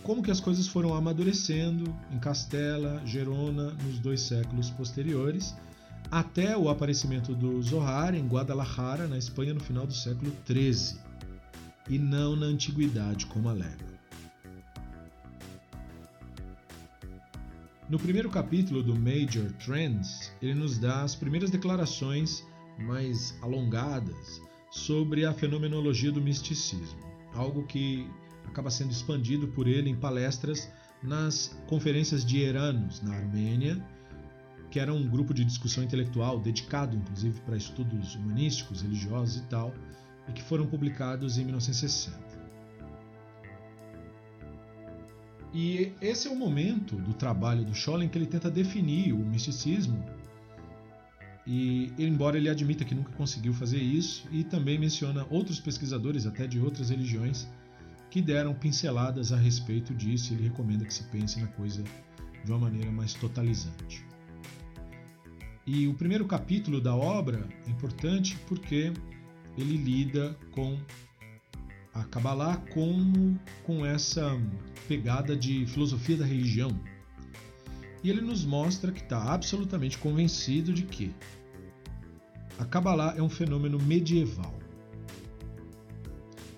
como 0.01 0.21
que 0.21 0.31
as 0.31 0.39
coisas 0.39 0.67
foram 0.67 0.93
amadurecendo 0.93 1.95
em 2.11 2.19
Castela, 2.19 3.01
Gerona, 3.05 3.71
nos 3.71 3.99
dois 3.99 4.21
séculos 4.21 4.69
posteriores, 4.69 5.55
até 6.11 6.57
o 6.57 6.69
aparecimento 6.69 7.33
do 7.33 7.61
Zohar 7.61 8.13
em 8.13 8.27
Guadalajara, 8.27 9.07
na 9.07 9.17
Espanha, 9.17 9.53
no 9.53 9.59
final 9.59 9.87
do 9.87 9.93
século 9.93 10.31
XIII, 10.45 10.99
e 11.89 11.97
não 11.97 12.35
na 12.35 12.45
antiguidade, 12.47 13.25
como 13.27 13.49
alega. 13.49 13.93
No 17.89 17.99
primeiro 17.99 18.29
capítulo 18.29 18.81
do 18.81 18.95
Major 18.95 19.51
Trends, 19.63 20.31
ele 20.41 20.53
nos 20.53 20.77
dá 20.77 21.03
as 21.03 21.15
primeiras 21.15 21.51
declarações 21.51 22.43
mais 22.77 23.37
alongadas 23.41 24.41
sobre 24.71 25.25
a 25.25 25.33
fenomenologia 25.33 26.11
do 26.11 26.21
misticismo, 26.21 26.99
algo 27.33 27.63
que 27.63 28.09
acaba 28.45 28.69
sendo 28.69 28.91
expandido 28.91 29.47
por 29.47 29.67
ele 29.67 29.89
em 29.89 29.95
palestras 29.95 30.71
nas 31.01 31.59
conferências 31.67 32.25
de 32.25 32.41
Eranos, 32.41 33.01
na 33.01 33.15
Armênia, 33.15 33.85
que 34.71 34.79
era 34.79 34.93
um 34.93 35.07
grupo 35.07 35.33
de 35.33 35.45
discussão 35.45 35.83
intelectual 35.83 36.39
dedicado, 36.39 36.95
inclusive, 36.95 37.39
para 37.41 37.55
estudos 37.55 38.15
humanísticos, 38.15 38.81
religiosos 38.81 39.37
e 39.37 39.43
tal, 39.43 39.73
e 40.27 40.31
que 40.31 40.41
foram 40.41 40.65
publicados 40.65 41.37
em 41.37 41.45
1960. 41.45 42.17
E 45.53 45.91
esse 46.01 46.27
é 46.27 46.31
o 46.31 46.35
momento 46.35 46.95
do 46.95 47.13
trabalho 47.13 47.63
do 47.63 47.75
Scholem 47.75 48.09
que 48.09 48.17
ele 48.17 48.25
tenta 48.25 48.49
definir 48.49 49.13
o 49.13 49.19
misticismo 49.19 50.03
e 51.45 51.91
embora 51.97 52.37
ele 52.37 52.49
admita 52.49 52.85
que 52.85 52.95
nunca 52.95 53.11
conseguiu 53.13 53.53
fazer 53.53 53.79
isso, 53.79 54.27
e 54.31 54.43
também 54.43 54.79
menciona 54.79 55.25
outros 55.29 55.59
pesquisadores, 55.59 56.25
até 56.25 56.47
de 56.47 56.59
outras 56.59 56.89
religiões, 56.89 57.47
que 58.09 58.21
deram 58.21 58.53
pinceladas 58.53 59.33
a 59.33 59.37
respeito 59.37 59.93
disso. 59.93 60.33
Ele 60.33 60.43
recomenda 60.43 60.85
que 60.85 60.93
se 60.93 61.03
pense 61.05 61.39
na 61.39 61.47
coisa 61.47 61.83
de 62.43 62.51
uma 62.51 62.59
maneira 62.59 62.91
mais 62.91 63.13
totalizante. 63.13 64.05
E 65.65 65.87
o 65.87 65.93
primeiro 65.93 66.25
capítulo 66.25 66.79
da 66.79 66.95
obra 66.95 67.47
é 67.65 67.69
importante 67.69 68.37
porque 68.47 68.93
ele 69.57 69.77
lida 69.77 70.37
com 70.51 70.77
a 71.93 72.03
Kabbalah 72.03 72.57
como 72.73 73.39
com 73.63 73.85
essa 73.85 74.37
pegada 74.87 75.35
de 75.35 75.65
filosofia 75.67 76.17
da 76.17 76.25
religião, 76.25 76.69
e 78.03 78.09
ele 78.09 78.21
nos 78.21 78.43
mostra 78.43 78.91
que 78.91 79.01
está 79.01 79.33
absolutamente 79.33 79.97
convencido 79.97 80.73
de 80.73 80.83
que 80.83 81.13
a 82.59 82.65
Kabbalah 82.65 83.15
é 83.17 83.21
um 83.21 83.29
fenômeno 83.29 83.79
medieval. 83.79 84.53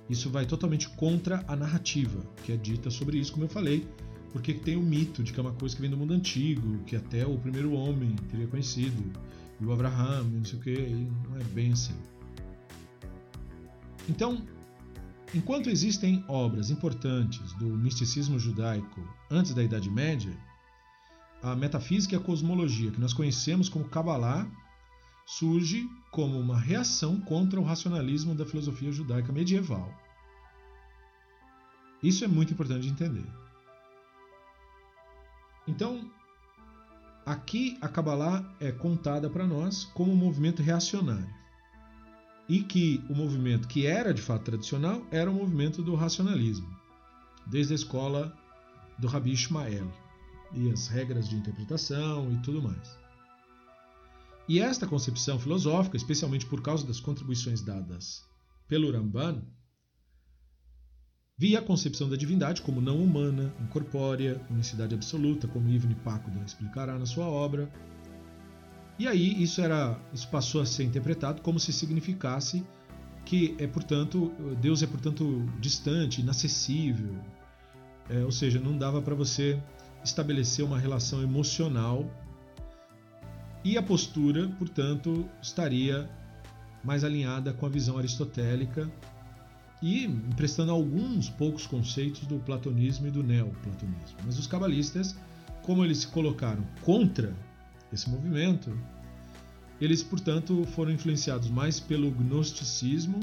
Isso 0.09 0.29
vai 0.29 0.45
totalmente 0.45 0.89
contra 0.89 1.43
a 1.47 1.55
narrativa 1.55 2.21
que 2.43 2.51
é 2.51 2.57
dita 2.57 2.89
sobre 2.89 3.17
isso, 3.17 3.31
como 3.31 3.45
eu 3.45 3.49
falei, 3.49 3.87
porque 4.31 4.53
tem 4.53 4.75
o 4.75 4.81
mito 4.81 5.23
de 5.23 5.31
que 5.31 5.39
é 5.39 5.41
uma 5.43 5.53
coisa 5.53 5.75
que 5.75 5.81
vem 5.81 5.89
do 5.89 5.97
mundo 5.97 6.13
antigo, 6.13 6.79
que 6.83 6.95
até 6.95 7.25
o 7.25 7.37
primeiro 7.37 7.73
homem 7.73 8.15
teria 8.29 8.47
conhecido, 8.47 9.01
e 9.59 9.65
o 9.65 9.71
Abraham, 9.71 10.23
não 10.23 10.43
sei 10.43 10.59
o 10.59 10.61
que, 10.61 10.73
e 10.73 11.07
não 11.29 11.39
é 11.39 11.43
bem 11.45 11.71
assim. 11.71 11.95
Então, 14.09 14.45
enquanto 15.33 15.69
existem 15.69 16.23
obras 16.27 16.69
importantes 16.69 17.53
do 17.53 17.65
misticismo 17.65 18.37
judaico 18.37 19.01
antes 19.31 19.53
da 19.53 19.63
Idade 19.63 19.89
Média, 19.89 20.37
a 21.45 21.55
metafísica 21.55 22.15
e 22.15 22.17
a 22.17 22.21
cosmologia 22.21 22.89
que 22.89 22.99
nós 22.99 23.13
conhecemos 23.13 23.69
como 23.69 23.87
Kabbalah 23.87 24.49
surge 25.27 25.87
como 26.09 26.39
uma 26.39 26.59
reação 26.59 27.21
contra 27.21 27.59
o 27.59 27.63
racionalismo 27.63 28.33
da 28.33 28.47
filosofia 28.47 28.91
judaica 28.91 29.31
medieval. 29.31 29.93
Isso 32.01 32.25
é 32.25 32.27
muito 32.27 32.53
importante 32.53 32.81
de 32.81 32.89
entender. 32.89 33.25
Então, 35.67 36.09
aqui 37.23 37.77
a 37.79 37.87
Kabbalah 37.87 38.43
é 38.59 38.71
contada 38.71 39.29
para 39.29 39.45
nós 39.45 39.85
como 39.85 40.11
um 40.11 40.15
movimento 40.15 40.63
reacionário. 40.63 41.29
E 42.49 42.63
que 42.63 43.03
o 43.07 43.13
movimento 43.13 43.67
que 43.67 43.85
era 43.85 44.11
de 44.11 44.21
fato 44.21 44.45
tradicional 44.45 45.05
era 45.11 45.29
o 45.29 45.33
movimento 45.33 45.83
do 45.83 45.93
racionalismo, 45.93 46.67
desde 47.45 47.73
a 47.73 47.75
escola 47.75 48.35
do 48.97 49.07
Rabi 49.07 49.31
Ishmael 49.31 50.04
e 50.53 50.71
as 50.71 50.87
regras 50.87 51.27
de 51.27 51.35
interpretação 51.35 52.31
e 52.31 52.37
tudo 52.37 52.61
mais. 52.61 52.97
E 54.47 54.59
esta 54.59 54.85
concepção 54.85 55.39
filosófica, 55.39 55.97
especialmente 55.97 56.45
por 56.45 56.61
causa 56.61 56.85
das 56.85 56.99
contribuições 56.99 57.61
dadas 57.61 58.23
pelo 58.67 58.91
Ramban, 58.91 59.43
via 61.37 61.59
a 61.59 61.63
concepção 61.63 62.07
da 62.07 62.15
divindade 62.15 62.61
como 62.61 62.79
não 62.79 63.03
humana, 63.03 63.53
incorpórea, 63.59 64.39
unicidade 64.49 64.93
absoluta, 64.93 65.47
como 65.47 65.69
Ibn 65.69 65.93
Pacuda 65.95 66.39
explicará 66.45 66.97
na 66.97 67.05
sua 67.05 67.25
obra. 67.25 67.71
E 68.97 69.07
aí 69.07 69.41
isso 69.41 69.61
era, 69.61 69.99
isso 70.13 70.27
passou 70.29 70.61
a 70.61 70.65
ser 70.65 70.83
interpretado 70.83 71.41
como 71.41 71.59
se 71.59 71.73
significasse 71.73 72.65
que 73.25 73.55
é 73.57 73.65
portanto 73.65 74.31
Deus 74.61 74.83
é 74.83 74.87
portanto 74.87 75.43
distante, 75.59 76.21
inacessível, 76.21 77.17
é, 78.07 78.23
ou 78.23 78.31
seja, 78.31 78.59
não 78.59 78.77
dava 78.77 79.01
para 79.01 79.15
você 79.15 79.61
estabelecer 80.05 80.63
uma 80.63 80.79
relação 80.79 81.21
emocional 81.21 82.09
e 83.63 83.77
a 83.77 83.83
postura, 83.83 84.47
portanto, 84.59 85.27
estaria 85.41 86.07
mais 86.83 87.03
alinhada 87.03 87.51
com 87.51 87.65
a 87.65 87.69
visão 87.69 87.97
aristotélica 87.97 88.89
e 89.81 90.05
emprestando 90.05 90.71
alguns 90.71 91.29
poucos 91.29 91.65
conceitos 91.65 92.21
do 92.27 92.37
platonismo 92.39 93.07
e 93.07 93.11
do 93.11 93.23
neoplatonismo. 93.23 94.17
Mas 94.23 94.37
os 94.37 94.45
cabalistas, 94.45 95.17
como 95.63 95.83
eles 95.83 95.99
se 95.99 96.07
colocaram 96.07 96.63
contra 96.83 97.35
esse 97.91 98.07
movimento, 98.09 98.77
eles, 99.81 100.03
portanto, 100.03 100.63
foram 100.75 100.91
influenciados 100.91 101.49
mais 101.49 101.79
pelo 101.79 102.11
gnosticismo, 102.11 103.19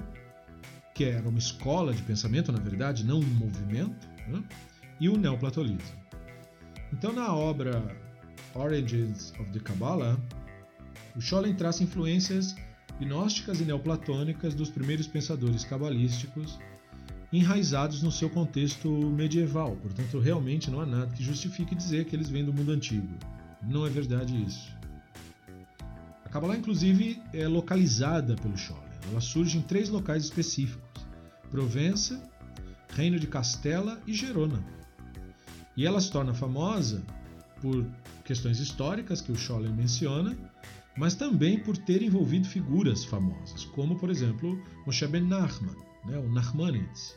que 0.94 1.04
era 1.04 1.26
uma 1.28 1.38
escola 1.38 1.94
de 1.94 2.02
pensamento, 2.02 2.52
na 2.52 2.58
verdade, 2.58 3.04
não 3.04 3.20
um 3.20 3.34
movimento, 3.34 4.08
né? 4.28 4.42
e 5.00 5.08
o 5.08 5.16
neoplatonismo. 5.16 6.01
Então, 6.92 7.12
na 7.12 7.34
obra 7.34 7.82
Origins 8.54 9.32
of 9.40 9.50
the 9.50 9.60
Kabbalah, 9.60 10.18
o 11.16 11.20
Scholem 11.20 11.54
traça 11.54 11.82
influências 11.82 12.54
gnósticas 13.00 13.60
e 13.60 13.64
neoplatônicas 13.64 14.54
dos 14.54 14.70
primeiros 14.70 15.06
pensadores 15.06 15.64
cabalísticos 15.64 16.58
enraizados 17.32 18.02
no 18.02 18.12
seu 18.12 18.28
contexto 18.28 18.90
medieval. 19.10 19.74
Portanto, 19.76 20.18
realmente 20.18 20.70
não 20.70 20.80
há 20.80 20.86
nada 20.86 21.14
que 21.14 21.24
justifique 21.24 21.74
dizer 21.74 22.04
que 22.04 22.14
eles 22.14 22.28
vêm 22.28 22.44
do 22.44 22.52
mundo 22.52 22.72
antigo. 22.72 23.08
Não 23.62 23.86
é 23.86 23.90
verdade 23.90 24.40
isso. 24.44 24.70
A 26.24 26.28
Kabbalah, 26.28 26.56
inclusive, 26.56 27.20
é 27.32 27.48
localizada 27.48 28.36
pelo 28.36 28.56
Scholem. 28.56 28.82
Ela 29.10 29.20
surge 29.20 29.58
em 29.58 29.62
três 29.62 29.88
locais 29.88 30.24
específicos: 30.24 31.06
Provença, 31.50 32.22
Reino 32.90 33.18
de 33.18 33.26
Castela 33.26 34.00
e 34.06 34.12
Gerona. 34.12 34.62
E 35.76 35.86
ela 35.86 36.00
se 36.00 36.10
torna 36.10 36.34
famosa 36.34 37.02
por 37.60 37.86
questões 38.24 38.58
históricas 38.58 39.20
que 39.20 39.32
o 39.32 39.36
Scholem 39.36 39.72
menciona, 39.72 40.36
mas 40.96 41.14
também 41.14 41.58
por 41.58 41.76
ter 41.76 42.02
envolvido 42.02 42.46
figuras 42.46 43.04
famosas, 43.04 43.64
como 43.66 43.96
por 43.96 44.10
exemplo 44.10 44.60
Moshe 44.84 45.06
Ben 45.06 45.22
Nachman, 45.22 45.76
né, 46.04 46.18
o 46.18 46.28
Nachmanides. 46.28 47.16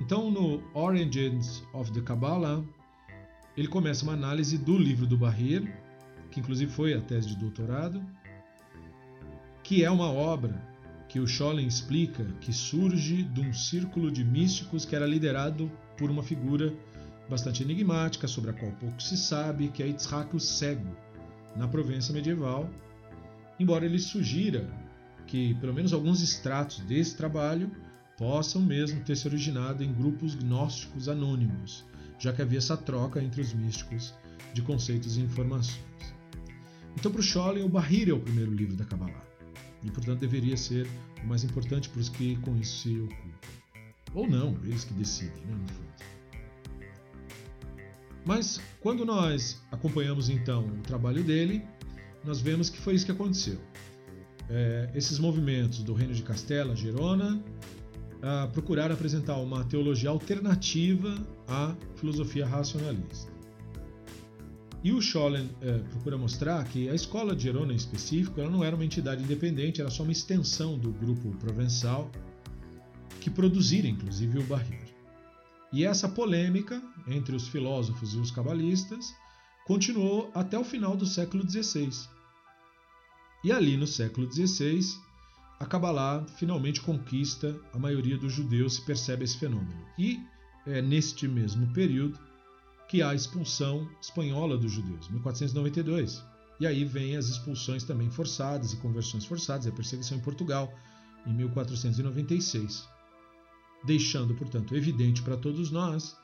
Então, 0.00 0.30
no 0.30 0.62
Origins 0.74 1.62
of 1.74 1.92
the 1.92 2.00
Kabbalah, 2.00 2.64
ele 3.56 3.68
começa 3.68 4.02
uma 4.02 4.14
análise 4.14 4.56
do 4.56 4.78
livro 4.78 5.06
do 5.06 5.16
Bahir, 5.16 5.70
que 6.30 6.40
inclusive 6.40 6.72
foi 6.72 6.94
a 6.94 7.00
tese 7.00 7.28
de 7.28 7.36
doutorado, 7.36 8.02
que 9.62 9.84
é 9.84 9.90
uma 9.90 10.10
obra 10.10 10.66
que 11.08 11.20
o 11.20 11.26
Scholem 11.26 11.66
explica 11.66 12.24
que 12.40 12.52
surge 12.52 13.22
de 13.22 13.40
um 13.40 13.52
círculo 13.52 14.10
de 14.10 14.24
místicos 14.24 14.84
que 14.84 14.96
era 14.96 15.06
liderado 15.06 15.70
por 16.00 16.10
uma 16.10 16.22
figura 16.22 16.72
bastante 17.28 17.62
enigmática, 17.62 18.26
sobre 18.26 18.50
a 18.50 18.52
qual 18.54 18.72
pouco 18.72 19.00
se 19.02 19.18
sabe, 19.18 19.68
que 19.68 19.82
é 19.82 19.86
Yitzhak 19.86 20.34
o 20.34 20.40
Cego, 20.40 20.96
na 21.54 21.68
Provença 21.68 22.10
medieval, 22.10 22.68
embora 23.58 23.84
ele 23.84 23.98
sugira 23.98 24.66
que 25.26 25.54
pelo 25.56 25.74
menos 25.74 25.92
alguns 25.92 26.22
extratos 26.22 26.80
desse 26.80 27.16
trabalho 27.16 27.70
possam 28.16 28.62
mesmo 28.62 29.04
ter 29.04 29.14
se 29.14 29.28
originado 29.28 29.84
em 29.84 29.92
grupos 29.92 30.34
gnósticos 30.34 31.06
anônimos, 31.06 31.84
já 32.18 32.32
que 32.32 32.40
havia 32.40 32.58
essa 32.58 32.76
troca 32.76 33.22
entre 33.22 33.42
os 33.42 33.52
místicos 33.52 34.14
de 34.54 34.62
conceitos 34.62 35.18
e 35.18 35.20
informações. 35.20 35.84
Então, 36.98 37.12
para 37.12 37.20
o 37.20 37.22
Scholem, 37.22 37.62
o 37.62 37.68
Bahir 37.68 38.08
é 38.08 38.12
o 38.12 38.20
primeiro 38.20 38.52
livro 38.52 38.74
da 38.74 38.84
Kabbalah, 38.84 39.24
e 39.84 39.90
portanto 39.90 40.20
deveria 40.20 40.56
ser 40.56 40.88
o 41.22 41.26
mais 41.26 41.44
importante 41.44 41.90
para 41.90 42.00
os 42.00 42.08
que 42.08 42.36
com 42.36 42.56
isso 42.56 42.82
se 42.82 42.98
ocupam. 42.98 43.59
Ou 44.14 44.28
não, 44.28 44.56
eles 44.64 44.84
que 44.84 44.92
decidem, 44.94 45.44
né, 45.46 45.54
no 45.54 45.68
fundo. 45.68 45.90
Mas 48.24 48.60
quando 48.80 49.04
nós 49.04 49.60
acompanhamos 49.70 50.28
então 50.28 50.66
o 50.66 50.82
trabalho 50.82 51.22
dele, 51.22 51.62
nós 52.24 52.40
vemos 52.40 52.68
que 52.68 52.78
foi 52.78 52.94
isso 52.94 53.06
que 53.06 53.12
aconteceu. 53.12 53.58
É, 54.48 54.90
esses 54.94 55.18
movimentos 55.18 55.82
do 55.82 55.94
Reino 55.94 56.12
de 56.12 56.22
Castela, 56.22 56.74
Gerona, 56.74 57.42
ah, 58.22 58.48
procuraram 58.52 58.94
apresentar 58.94 59.36
uma 59.36 59.64
teologia 59.64 60.10
alternativa 60.10 61.14
à 61.48 61.74
filosofia 61.96 62.46
racionalista. 62.46 63.30
E 64.82 64.92
o 64.92 65.00
Schollen 65.00 65.48
é, 65.60 65.78
procura 65.78 66.16
mostrar 66.16 66.64
que 66.64 66.88
a 66.88 66.94
escola 66.94 67.36
de 67.36 67.44
Gerona 67.44 67.72
em 67.72 67.76
específico 67.76 68.40
ela 68.40 68.50
não 68.50 68.64
era 68.64 68.74
uma 68.74 68.84
entidade 68.84 69.22
independente, 69.22 69.80
era 69.80 69.90
só 69.90 70.02
uma 70.02 70.12
extensão 70.12 70.78
do 70.78 70.90
grupo 70.90 71.30
provençal 71.36 72.10
que 73.20 73.30
produzira 73.30 73.86
inclusive 73.86 74.38
o 74.38 74.44
Barreiro. 74.44 74.90
E 75.72 75.84
essa 75.84 76.08
polêmica 76.08 76.82
entre 77.06 77.36
os 77.36 77.46
filósofos 77.46 78.14
e 78.14 78.18
os 78.18 78.30
cabalistas 78.30 79.14
continuou 79.64 80.30
até 80.34 80.58
o 80.58 80.64
final 80.64 80.96
do 80.96 81.06
século 81.06 81.48
XVI. 81.48 81.90
E 83.44 83.52
ali 83.52 83.76
no 83.76 83.86
século 83.86 84.30
XVI, 84.30 84.80
a 85.60 85.66
Kabbalah 85.66 86.26
finalmente 86.38 86.80
conquista 86.80 87.56
a 87.72 87.78
maioria 87.78 88.18
dos 88.18 88.32
judeus 88.32 88.78
e 88.78 88.84
percebe 88.84 89.24
esse 89.24 89.38
fenômeno. 89.38 89.86
E 89.96 90.20
é 90.66 90.82
neste 90.82 91.28
mesmo 91.28 91.72
período 91.72 92.18
que 92.88 93.00
há 93.00 93.10
a 93.10 93.14
expulsão 93.14 93.88
espanhola 94.02 94.58
dos 94.58 94.72
judeus, 94.72 95.08
1492. 95.08 96.24
E 96.58 96.66
aí 96.66 96.84
vem 96.84 97.16
as 97.16 97.28
expulsões 97.28 97.84
também 97.84 98.10
forçadas 98.10 98.72
e 98.72 98.76
conversões 98.78 99.24
forçadas, 99.24 99.66
a 99.66 99.72
perseguição 99.72 100.18
em 100.18 100.20
Portugal, 100.20 100.74
em 101.24 101.32
1496 101.32 102.88
deixando, 103.84 104.34
portanto, 104.34 104.76
evidente 104.76 105.22
para 105.22 105.36
todos 105.36 105.70
nós 105.70 106.16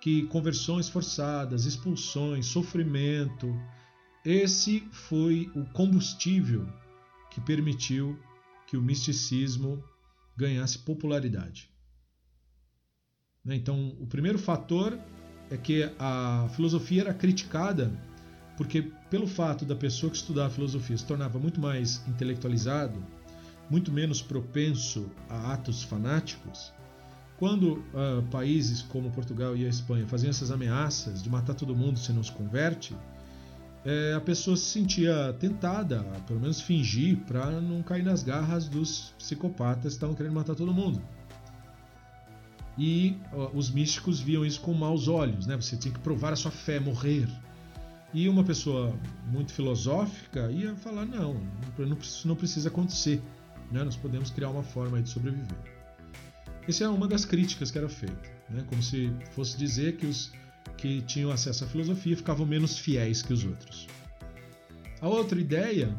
que 0.00 0.24
conversões 0.26 0.88
forçadas, 0.88 1.64
expulsões, 1.64 2.46
sofrimento, 2.46 3.54
esse 4.24 4.80
foi 4.90 5.50
o 5.54 5.64
combustível 5.72 6.66
que 7.30 7.40
permitiu 7.40 8.18
que 8.66 8.76
o 8.76 8.82
misticismo 8.82 9.82
ganhasse 10.36 10.78
popularidade. 10.78 11.70
Né, 13.44 13.56
então, 13.56 13.96
o 14.00 14.06
primeiro 14.06 14.38
fator 14.38 14.98
é 15.50 15.56
que 15.56 15.90
a 15.98 16.48
filosofia 16.54 17.02
era 17.02 17.14
criticada 17.14 17.90
porque, 18.56 18.82
pelo 19.10 19.26
fato 19.26 19.64
da 19.64 19.76
pessoa 19.76 20.10
que 20.10 20.16
estudava 20.16 20.50
filosofia 20.54 20.96
se 20.96 21.04
tornava 21.04 21.38
muito 21.38 21.60
mais 21.60 22.02
intelectualizado, 22.08 23.04
muito 23.70 23.92
menos 23.92 24.22
propenso 24.22 25.10
a 25.28 25.52
atos 25.52 25.82
fanáticos, 25.82 26.72
quando 27.38 27.74
uh, 27.74 28.22
países 28.30 28.82
como 28.82 29.10
Portugal 29.10 29.56
e 29.56 29.66
a 29.66 29.68
Espanha 29.68 30.06
faziam 30.06 30.30
essas 30.30 30.50
ameaças 30.50 31.22
de 31.22 31.28
matar 31.28 31.54
todo 31.54 31.74
mundo 31.74 31.98
se 31.98 32.12
não 32.12 32.22
se 32.22 32.32
converte, 32.32 32.96
é, 33.84 34.14
a 34.14 34.20
pessoa 34.20 34.56
se 34.56 34.64
sentia 34.64 35.32
tentada, 35.38 36.00
a, 36.00 36.20
pelo 36.20 36.40
menos 36.40 36.60
fingir, 36.60 37.18
para 37.18 37.60
não 37.60 37.82
cair 37.82 38.02
nas 38.02 38.22
garras 38.22 38.66
dos 38.66 39.14
psicopatas 39.16 39.82
que 39.82 39.88
estavam 39.88 40.14
querendo 40.14 40.34
matar 40.34 40.56
todo 40.56 40.74
mundo. 40.74 41.00
E 42.76 43.16
uh, 43.32 43.56
os 43.56 43.70
místicos 43.70 44.18
viam 44.18 44.44
isso 44.44 44.60
com 44.60 44.74
maus 44.74 45.06
olhos, 45.06 45.46
né? 45.46 45.54
Você 45.56 45.76
tinha 45.76 45.94
que 45.94 46.00
provar 46.00 46.32
a 46.32 46.36
sua 46.36 46.50
fé, 46.50 46.80
morrer. 46.80 47.28
E 48.12 48.28
uma 48.28 48.42
pessoa 48.42 48.92
muito 49.30 49.52
filosófica 49.52 50.50
ia 50.50 50.74
falar: 50.74 51.06
não, 51.06 51.40
isso 52.00 52.26
não 52.26 52.34
precisa 52.34 52.68
acontecer. 52.68 53.22
Né? 53.70 53.82
Nós 53.84 53.96
podemos 53.96 54.30
criar 54.30 54.50
uma 54.50 54.62
forma 54.62 55.00
de 55.00 55.08
sobreviver. 55.08 55.75
Essa 56.68 56.84
é 56.84 56.88
uma 56.88 57.06
das 57.06 57.24
críticas 57.24 57.70
que 57.70 57.78
era 57.78 57.88
feita, 57.88 58.30
né? 58.50 58.64
como 58.68 58.82
se 58.82 59.12
fosse 59.32 59.56
dizer 59.56 59.96
que 59.96 60.06
os 60.06 60.32
que 60.76 61.00
tinham 61.02 61.30
acesso 61.30 61.64
à 61.64 61.66
filosofia 61.66 62.16
ficavam 62.16 62.44
menos 62.44 62.78
fiéis 62.78 63.22
que 63.22 63.32
os 63.32 63.44
outros. 63.44 63.86
A 65.00 65.08
outra 65.08 65.38
ideia 65.38 65.94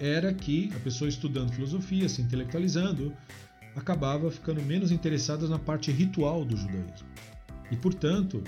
era 0.00 0.34
que 0.34 0.72
a 0.74 0.80
pessoa 0.80 1.08
estudando 1.08 1.52
filosofia, 1.52 2.08
se 2.08 2.20
intelectualizando, 2.20 3.16
acabava 3.76 4.30
ficando 4.30 4.60
menos 4.62 4.90
interessada 4.90 5.46
na 5.46 5.58
parte 5.58 5.90
ritual 5.92 6.44
do 6.44 6.56
judaísmo 6.56 7.08
e, 7.70 7.76
portanto, 7.76 8.42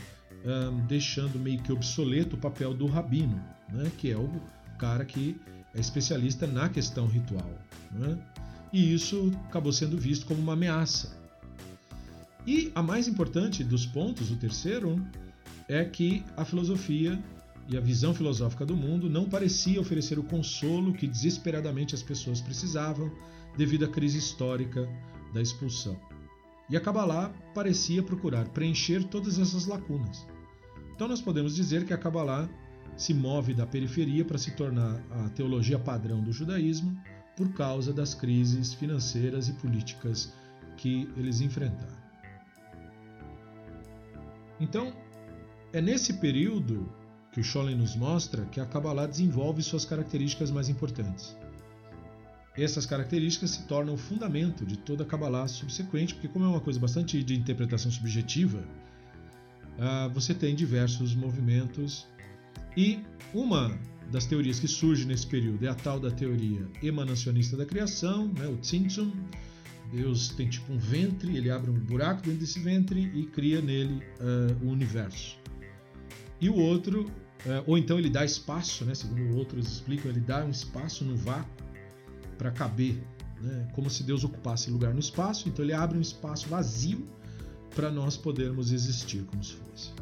deixando 0.87 1.39
meio 1.39 1.63
que 1.63 1.73
obsoleto 1.73 2.37
o 2.37 2.39
papel 2.39 2.75
do 2.75 2.87
rabino, 2.87 3.43
né? 3.73 3.91
que 3.99 4.11
é 4.11 4.17
o 4.17 4.29
cara 4.79 5.05
que 5.05 5.41
é 5.75 5.81
especialista 5.81 6.47
na 6.47 6.69
questão 6.69 7.07
ritual. 7.07 7.51
Né? 7.93 8.19
E 8.75 8.93
isso 8.93 9.31
acabou 9.45 9.73
sendo 9.73 9.97
visto 9.97 10.27
como 10.27 10.41
uma 10.41 10.55
ameaça. 10.55 11.17
E 12.45 12.73
a 12.75 12.83
mais 12.83 13.07
importante 13.07 13.63
dos 13.63 13.87
pontos, 13.87 14.33
o 14.33 14.37
terceiro, 14.37 15.01
é 15.69 15.85
que 15.85 16.25
a 16.37 16.45
filosofia 16.45 17.23
e 17.69 17.77
a 17.77 17.81
visão 17.81 18.13
filosófica 18.13 18.67
do 18.67 18.77
mundo 18.77 19.09
não 19.09 19.29
parecia 19.29 19.81
oferecer 19.81 20.19
o 20.19 20.25
consolo 20.25 20.93
que 20.93 21.07
desesperadamente 21.07 21.95
as 21.95 22.03
pessoas 22.03 22.41
precisavam 22.41 23.13
devido 23.57 23.85
à 23.85 23.89
crise 23.89 24.19
histórica 24.19 24.89
da 25.33 25.41
expulsão. 25.41 25.97
E 26.69 26.77
a 26.77 26.81
Kabbalah 26.81 27.33
parecia 27.55 28.03
procurar 28.03 28.49
preencher 28.49 29.05
todas 29.05 29.39
essas 29.39 29.67
lacunas. 29.67 30.27
Então 30.97 31.07
nós 31.07 31.21
podemos 31.21 31.55
dizer 31.55 31.87
que 31.87 31.95
a 31.95 31.99
Kabbalah 31.99 32.51
se 32.97 33.15
move 33.15 33.55
da 33.55 33.67
periferia 33.67 34.25
para 34.25 34.37
se 34.37 34.51
tornar 34.51 35.01
a 35.13 35.29
teologia 35.29 35.79
padrão 35.79 36.21
do 36.21 36.33
judaísmo 36.33 37.01
por 37.37 37.53
causa 37.53 37.93
das 37.93 38.15
crises 38.15 38.73
financeiras 38.75 39.49
e 39.49 39.53
políticas 39.55 40.33
que 40.77 41.09
eles 41.17 41.41
enfrentaram. 41.41 41.97
Então, 44.61 44.93
é 45.73 45.81
nesse 45.81 46.15
período 46.15 46.89
que 47.33 47.41
o 47.41 47.45
Scholem 47.45 47.77
nos 47.77 47.97
mostra 47.97 48.45
que 48.47 48.61
a 48.61 48.67
Kabbalah 48.67 49.07
desenvolve 49.07 49.63
suas 49.63 49.85
características 49.85 50.51
mais 50.51 50.69
importantes. 50.69 51.37
Essas 52.57 52.87
características 52.87 53.51
se 53.51 53.63
tornam 53.65 53.95
o 53.95 53.99
fundamento 53.99 54.65
de 54.65 54.77
toda 54.77 55.03
a 55.03 55.07
Kabbalah 55.07 55.49
subsequente, 55.49 56.15
porque 56.15 56.29
como 56.29 56.45
é 56.45 56.49
uma 56.49 56.61
coisa 56.61 56.79
bastante 56.79 57.21
de 57.25 57.35
interpretação 57.35 57.91
subjetiva, 57.91 58.63
ah, 59.79 60.09
você 60.15 60.33
tem 60.33 60.55
diversos 60.55 61.17
movimentos 61.17 62.07
e 62.77 63.01
uma 63.33 63.77
das 64.11 64.27
teorias 64.27 64.61
que 64.61 64.69
surge 64.69 65.05
nesse 65.05 65.27
período 65.27 65.65
é 65.65 65.69
a 65.69 65.75
tal 65.75 65.99
da 65.99 66.11
teoria 66.11 66.67
emanacionista 66.83 67.57
da 67.57 67.65
criação, 67.65 68.29
né, 68.29 68.47
o 68.47 68.57
Tzimtzum. 68.57 69.13
Deus 69.93 70.31
tem 70.31 70.49
tipo 70.49 70.73
um 70.73 70.79
ventre, 70.79 71.37
ele 71.37 71.51
abre 71.51 71.71
um 71.71 71.75
buraco 71.75 72.23
dentro 72.23 72.41
desse 72.41 72.59
ventre 72.59 73.11
e 73.15 73.27
cria 73.27 73.61
nele 73.61 74.03
uh, 74.21 74.67
o 74.67 74.71
universo. 74.71 75.39
E 76.41 76.49
o 76.49 76.57
outro, 76.57 77.03
uh, 77.05 77.65
ou 77.67 77.79
então 77.79 77.99
ele 77.99 78.11
dá 78.11 78.25
espaço, 78.25 78.85
né, 78.85 78.95
segundo 78.95 79.37
outros 79.37 79.71
explicam, 79.71 80.11
ele 80.11 80.21
dá 80.21 80.45
um 80.45 80.51
espaço 80.51 81.05
no 81.05 81.17
vácuo 81.17 81.65
para 82.37 82.51
caber, 82.51 82.97
né, 83.41 83.69
como 83.75 83.89
se 83.89 84.03
Deus 84.03 84.25
ocupasse 84.25 84.71
lugar 84.71 84.93
no 84.93 85.01
espaço, 85.01 85.49
então 85.49 85.65
ele 85.65 85.75
abre 85.75 85.97
um 85.97 86.03
espaço 86.03 86.49
vazio 86.49 87.07
para 87.75 87.91
nós 87.91 88.17
podermos 88.17 88.73
existir 88.73 89.23
como 89.25 89.43
se 89.43 89.55
fosse. 89.55 89.93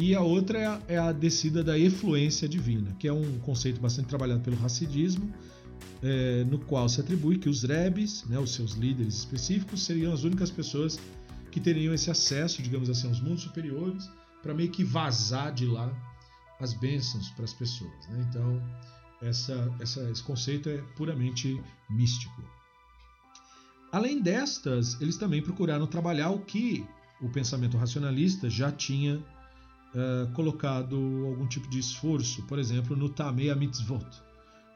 E 0.00 0.14
a 0.14 0.22
outra 0.22 0.58
é 0.58 0.66
a, 0.66 0.80
é 0.88 0.98
a, 0.98 1.12
descida 1.12 1.62
da 1.62 1.78
efluência 1.78 2.48
divina, 2.48 2.96
que 2.98 3.06
é 3.06 3.12
um 3.12 3.38
conceito 3.40 3.78
bastante 3.78 4.08
trabalhado 4.08 4.40
pelo 4.40 4.56
racidismo, 4.56 5.30
é, 6.02 6.42
no 6.44 6.58
qual 6.58 6.88
se 6.88 7.02
atribui 7.02 7.36
que 7.36 7.50
os 7.50 7.64
rebes, 7.64 8.24
né, 8.24 8.38
os 8.38 8.54
seus 8.54 8.72
líderes 8.72 9.18
específicos, 9.18 9.82
seriam 9.82 10.10
as 10.10 10.24
únicas 10.24 10.50
pessoas 10.50 10.98
que 11.52 11.60
teriam 11.60 11.92
esse 11.92 12.10
acesso, 12.10 12.62
digamos 12.62 12.88
assim, 12.88 13.08
aos 13.08 13.20
mundos 13.20 13.42
superiores, 13.42 14.08
para 14.42 14.54
meio 14.54 14.70
que 14.70 14.82
vazar 14.82 15.52
de 15.52 15.66
lá 15.66 15.92
as 16.58 16.72
bênçãos 16.72 17.28
para 17.32 17.44
as 17.44 17.52
pessoas. 17.52 18.08
Né? 18.08 18.26
Então, 18.30 18.62
essa, 19.20 19.70
essa, 19.80 20.10
esse 20.10 20.22
conceito 20.22 20.70
é 20.70 20.78
puramente 20.96 21.60
místico. 21.90 22.42
Além 23.92 24.22
destas, 24.22 24.98
eles 24.98 25.18
também 25.18 25.42
procuraram 25.42 25.86
trabalhar 25.86 26.30
o 26.30 26.40
que 26.40 26.86
o 27.20 27.28
pensamento 27.28 27.76
racionalista 27.76 28.48
já 28.48 28.72
tinha 28.72 29.22
uh, 29.94 30.32
colocado 30.32 30.96
algum 31.26 31.46
tipo 31.46 31.68
de 31.68 31.78
esforço, 31.78 32.42
por 32.46 32.58
exemplo, 32.58 32.96
no 32.96 33.08
Tamei 33.08 33.54
Mitzvot, 33.54 34.06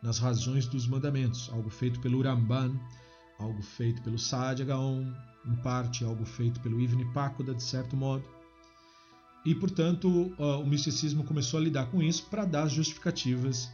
nas 0.03 0.19
razões 0.19 0.67
dos 0.67 0.87
mandamentos, 0.87 1.51
algo 1.53 1.71
feito 1.71 2.01
pelo 2.01 2.23
Ramban 2.23 2.79
algo 3.39 3.63
feito 3.63 4.03
pelo 4.03 4.19
Saadia 4.19 4.65
Gaon, 4.65 5.13
em 5.47 5.57
parte 5.57 6.05
algo 6.05 6.25
feito 6.25 6.61
pelo 6.61 6.81
Ibn 6.81 7.05
Pacoda, 7.13 7.55
de 7.55 7.63
certo 7.63 7.97
modo. 7.97 8.25
E, 9.45 9.55
portanto, 9.55 10.35
o 10.39 10.65
misticismo 10.65 11.23
começou 11.23 11.61
a 11.61 11.63
lidar 11.63 11.87
com 11.91 12.03
isso 12.03 12.25
para 12.31 12.47
dar 12.47 12.63
as 12.63 12.73
justificativas 12.73 13.71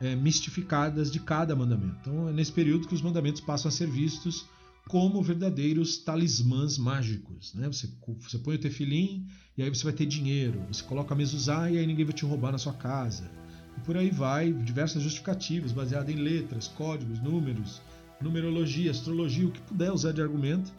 é, 0.00 0.14
mistificadas 0.14 1.10
de 1.10 1.18
cada 1.18 1.54
mandamento. 1.56 1.96
Então, 2.00 2.28
é 2.28 2.32
nesse 2.32 2.52
período 2.52 2.86
que 2.86 2.94
os 2.94 3.02
mandamentos 3.02 3.40
passam 3.40 3.68
a 3.68 3.72
ser 3.72 3.88
vistos 3.88 4.46
como 4.88 5.22
verdadeiros 5.22 5.98
talismãs 5.98 6.78
mágicos. 6.78 7.54
Né? 7.54 7.66
Você, 7.68 7.88
você 8.18 8.38
põe 8.38 8.56
o 8.56 8.58
tefilim 8.58 9.26
e 9.56 9.62
aí 9.62 9.68
você 9.68 9.84
vai 9.84 9.92
ter 9.92 10.06
dinheiro. 10.06 10.62
Você 10.68 10.82
coloca 10.82 11.14
a 11.14 11.16
mezuzá 11.16 11.70
e 11.70 11.78
aí 11.78 11.86
ninguém 11.86 12.04
vai 12.04 12.14
te 12.14 12.24
roubar 12.24 12.52
na 12.52 12.58
sua 12.58 12.72
casa. 12.72 13.30
E 13.76 13.80
por 13.82 13.96
aí 13.96 14.10
vai, 14.10 14.52
diversas 14.52 15.02
justificativas 15.02 15.72
baseadas 15.72 16.14
em 16.14 16.18
letras, 16.18 16.68
códigos, 16.68 17.20
números, 17.20 17.80
numerologia, 18.20 18.90
astrologia, 18.90 19.46
o 19.46 19.52
que 19.52 19.60
puder 19.60 19.92
usar 19.92 20.12
de 20.12 20.20
argumento. 20.20 20.72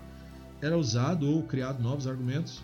Era 0.62 0.78
usado 0.78 1.30
ou 1.30 1.44
criado 1.44 1.82
novos 1.82 2.06
argumentos 2.06 2.62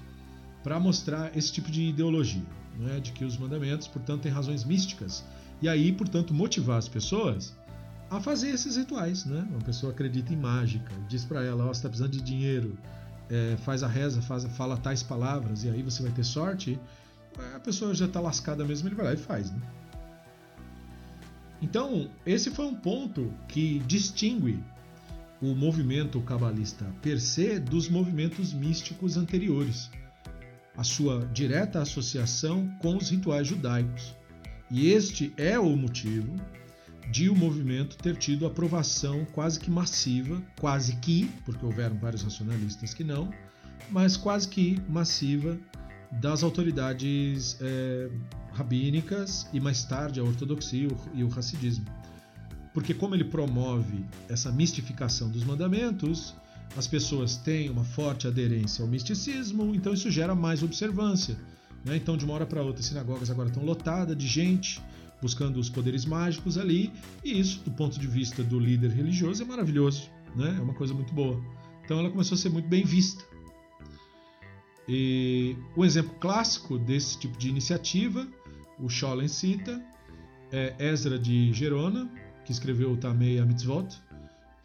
para 0.64 0.80
mostrar 0.80 1.36
esse 1.36 1.52
tipo 1.52 1.72
de 1.72 1.82
ideologia, 1.84 2.46
né? 2.78 3.00
de 3.00 3.12
que 3.12 3.24
os 3.24 3.38
mandamentos, 3.38 3.88
portanto, 3.88 4.24
têm 4.24 4.32
razões 4.32 4.64
místicas. 4.64 5.24
E 5.62 5.70
aí, 5.70 5.92
portanto, 5.92 6.34
motivar 6.34 6.78
as 6.78 6.88
pessoas 6.88 7.56
a 8.10 8.20
fazer 8.20 8.50
esses 8.50 8.78
rituais. 8.78 9.26
Né? 9.26 9.46
Uma 9.50 9.62
pessoa 9.62 9.92
acredita 9.92 10.34
em 10.34 10.38
mágica, 10.38 10.92
diz 11.08 11.26
para 11.26 11.44
ela: 11.44 11.66
oh, 11.66 11.68
você 11.68 11.80
está 11.80 11.90
precisando 11.90 12.12
de 12.12 12.22
dinheiro, 12.22 12.78
é, 13.30 13.58
faz 13.58 13.84
a 13.84 13.88
reza, 13.88 14.22
faz, 14.22 14.46
fala 14.56 14.78
tais 14.78 15.04
palavras 15.04 15.64
e 15.64 15.70
aí 15.70 15.82
você 15.82 16.02
vai 16.02 16.12
ter 16.12 16.24
sorte. 16.24 16.80
A 17.56 17.60
pessoa 17.60 17.94
já 17.94 18.06
está 18.06 18.20
lascada 18.20 18.66
mesmo, 18.66 18.88
ele 18.88 18.96
vai 18.96 19.06
lá 19.06 19.14
e 19.14 19.18
faz. 19.18 19.52
Né? 19.52 19.62
Então, 21.62 22.10
esse 22.26 22.50
foi 22.52 22.66
um 22.66 22.76
ponto 22.76 23.34
que 23.48 23.80
distingue 23.80 24.64
o 25.42 25.54
movimento 25.54 26.20
cabalista 26.22 26.86
per 27.02 27.20
se 27.20 27.60
dos 27.60 27.90
movimentos 27.90 28.54
místicos 28.54 29.18
anteriores, 29.18 29.90
a 30.76 30.84
sua 30.84 31.28
direta 31.28 31.82
associação 31.82 32.68
com 32.80 32.98
os 32.98 33.10
rituais 33.10 33.48
judaicos. 33.48 34.16
E 34.70 34.90
este 34.90 35.34
é 35.38 35.60
o 35.60 35.76
motivo 35.76 36.36
de 37.12 37.30
o 37.30 37.36
movimento 37.36 37.98
ter 37.98 38.16
tido 38.16 38.46
aprovação 38.46 39.26
quase 39.32 39.60
que 39.60 39.72
massiva, 39.72 40.42
quase 40.60 40.96
que, 40.98 41.30
porque 41.46 41.66
houveram 41.66 41.98
vários 41.98 42.22
racionalistas 42.22 42.94
que 42.94 43.04
não, 43.04 43.32
mas 43.90 44.18
quase 44.18 44.48
que 44.48 44.82
massiva 44.90 45.58
das 46.12 46.44
autoridades 46.44 47.58
é, 47.62 48.10
rabínicas 48.54 49.48
e 49.54 49.60
mais 49.60 49.84
tarde 49.84 50.20
a 50.20 50.24
ortodoxia 50.24 50.88
e 51.14 51.24
o 51.24 51.30
racidismo. 51.30 51.86
Porque 52.74 52.94
como 52.94 53.16
ele 53.16 53.24
promove 53.24 54.06
essa 54.30 54.52
mistificação 54.52 55.30
dos 55.30 55.44
mandamentos, 55.44 56.36
as 56.76 56.88
pessoas 56.88 57.38
têm 57.38 57.70
uma 57.70 57.84
forte 57.84 58.28
aderência 58.28 58.84
ao 58.84 58.88
misticismo, 58.88 59.74
então 59.74 59.94
isso 59.94 60.12
gera 60.12 60.36
mais 60.36 60.62
observância. 60.62 61.38
Né? 61.84 61.96
Então, 61.96 62.18
de 62.18 62.26
uma 62.26 62.34
hora 62.34 62.46
para 62.46 62.62
outra, 62.62 62.82
as 62.82 62.86
sinagogas 62.86 63.30
agora 63.32 63.50
estão 63.50 63.64
lotadas 63.64 64.16
de 64.18 64.28
gente 64.28 64.82
buscando 65.22 65.60
os 65.60 65.70
poderes 65.70 66.06
mágicos 66.06 66.58
ali, 66.58 66.92
e 67.24 67.40
isso, 67.40 67.62
do 67.64 67.72
ponto 67.72 68.00
de 68.00 68.08
vista 68.08 68.44
do 68.44 68.60
líder 68.60 68.92
religioso, 68.92 69.42
é 69.42 69.46
maravilhoso, 69.46 70.10
né? 70.36 70.56
é 70.58 70.62
uma 70.62 70.74
coisa 70.74 70.94
muito 70.94 71.14
boa. 71.14 71.42
Então, 71.84 72.00
ela 72.00 72.10
começou 72.10 72.36
a 72.36 72.38
ser 72.38 72.50
muito 72.50 72.68
bem 72.68 72.84
vista. 72.84 73.24
E 74.88 75.56
o 75.76 75.84
exemplo 75.84 76.16
clássico 76.20 76.78
desse 76.78 77.18
tipo 77.20 77.38
de 77.38 77.50
iniciativa 77.50 78.28
o 78.80 78.90
Scholem 78.90 79.28
cita, 79.28 79.84
é 80.52 80.76
Ezra 80.80 81.18
de 81.18 81.52
Gerona, 81.54 82.10
que 82.46 82.52
escreveu 82.52 82.92
o 82.92 82.98
Tamei 82.98 83.42
Mitzvot, 83.42 83.88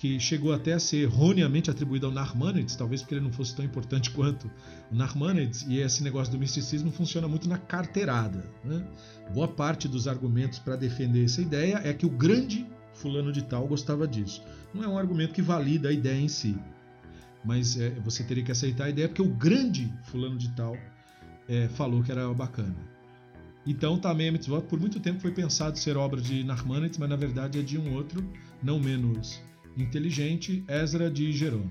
que 0.03 0.19
chegou 0.19 0.53
até 0.53 0.73
a 0.73 0.81
ser 0.81 0.97
erroneamente 1.03 1.71
atribuído 1.71 2.07
ao 2.07 2.13
Narmanides, 2.13 2.75
talvez 2.75 3.03
porque 3.03 3.15
ele 3.15 3.21
não 3.21 3.31
fosse 3.31 3.55
tão 3.55 3.65
importante 3.65 4.11
quanto 4.11 4.51
o 4.91 4.97
Narmanides, 4.97 5.65
e 5.69 5.79
esse 5.79 6.03
negócio 6.03 6.33
do 6.33 6.41
misticismo 6.41 6.91
funciona 6.91 7.29
muito 7.29 7.49
na 7.49 7.57
carteirada. 7.57 8.45
Né? 8.65 8.85
Boa 9.33 9.47
parte 9.47 9.87
dos 9.87 10.09
argumentos 10.09 10.59
para 10.59 10.75
defender 10.75 11.27
essa 11.27 11.41
ideia 11.41 11.81
é 11.85 11.93
que 11.93 12.05
o 12.05 12.11
grande 12.11 12.67
fulano 12.95 13.31
de 13.31 13.43
tal 13.43 13.69
gostava 13.69 14.09
disso. 14.09 14.43
Não 14.75 14.83
é 14.83 14.89
um 14.89 14.99
argumento 14.99 15.35
que 15.35 15.41
valida 15.41 15.89
a 15.89 15.93
ideia 15.93 16.21
em 16.21 16.27
si, 16.27 16.59
mas 17.45 17.79
é, 17.79 17.91
você 18.05 18.25
teria 18.25 18.43
que 18.43 18.51
aceitar 18.51 18.87
a 18.87 18.91
ideia 18.91 19.07
porque 19.07 19.23
o 19.23 19.29
grande 19.29 19.89
fulano 20.07 20.37
de 20.37 20.49
tal 20.49 20.77
é, 21.49 21.69
falou 21.69 22.03
que 22.03 22.11
era 22.11 22.27
bacana. 22.35 22.75
Então, 23.65 24.01
a 24.03 24.13
Mitzvot 24.13 24.63
por 24.63 24.81
muito 24.81 24.99
tempo 24.99 25.21
foi 25.21 25.31
pensado 25.31 25.79
ser 25.79 25.97
obra 25.97 26.21
de 26.21 26.43
Nachmanides, 26.43 26.99
mas 26.99 27.09
na 27.09 27.15
verdade 27.15 27.61
é 27.61 27.63
de 27.63 27.79
um 27.79 27.95
outro, 27.95 28.29
não 28.61 28.81
menos 28.81 29.41
inteligente, 29.77 30.65
Ezra 30.69 31.11
de 31.11 31.33
Jerônimo. 31.33 31.71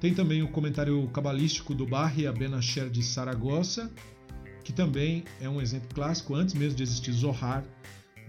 Tem 0.00 0.14
também 0.14 0.42
o 0.42 0.48
comentário 0.48 1.06
cabalístico 1.08 1.74
do 1.74 1.86
Barria 1.86 2.32
Ben 2.32 2.54
Asher 2.54 2.90
de 2.90 3.02
Saragossa, 3.02 3.90
que 4.64 4.72
também 4.72 5.24
é 5.40 5.48
um 5.48 5.60
exemplo 5.60 5.88
clássico, 5.94 6.34
antes 6.34 6.54
mesmo 6.54 6.76
de 6.76 6.82
existir 6.82 7.12
Zohar, 7.12 7.64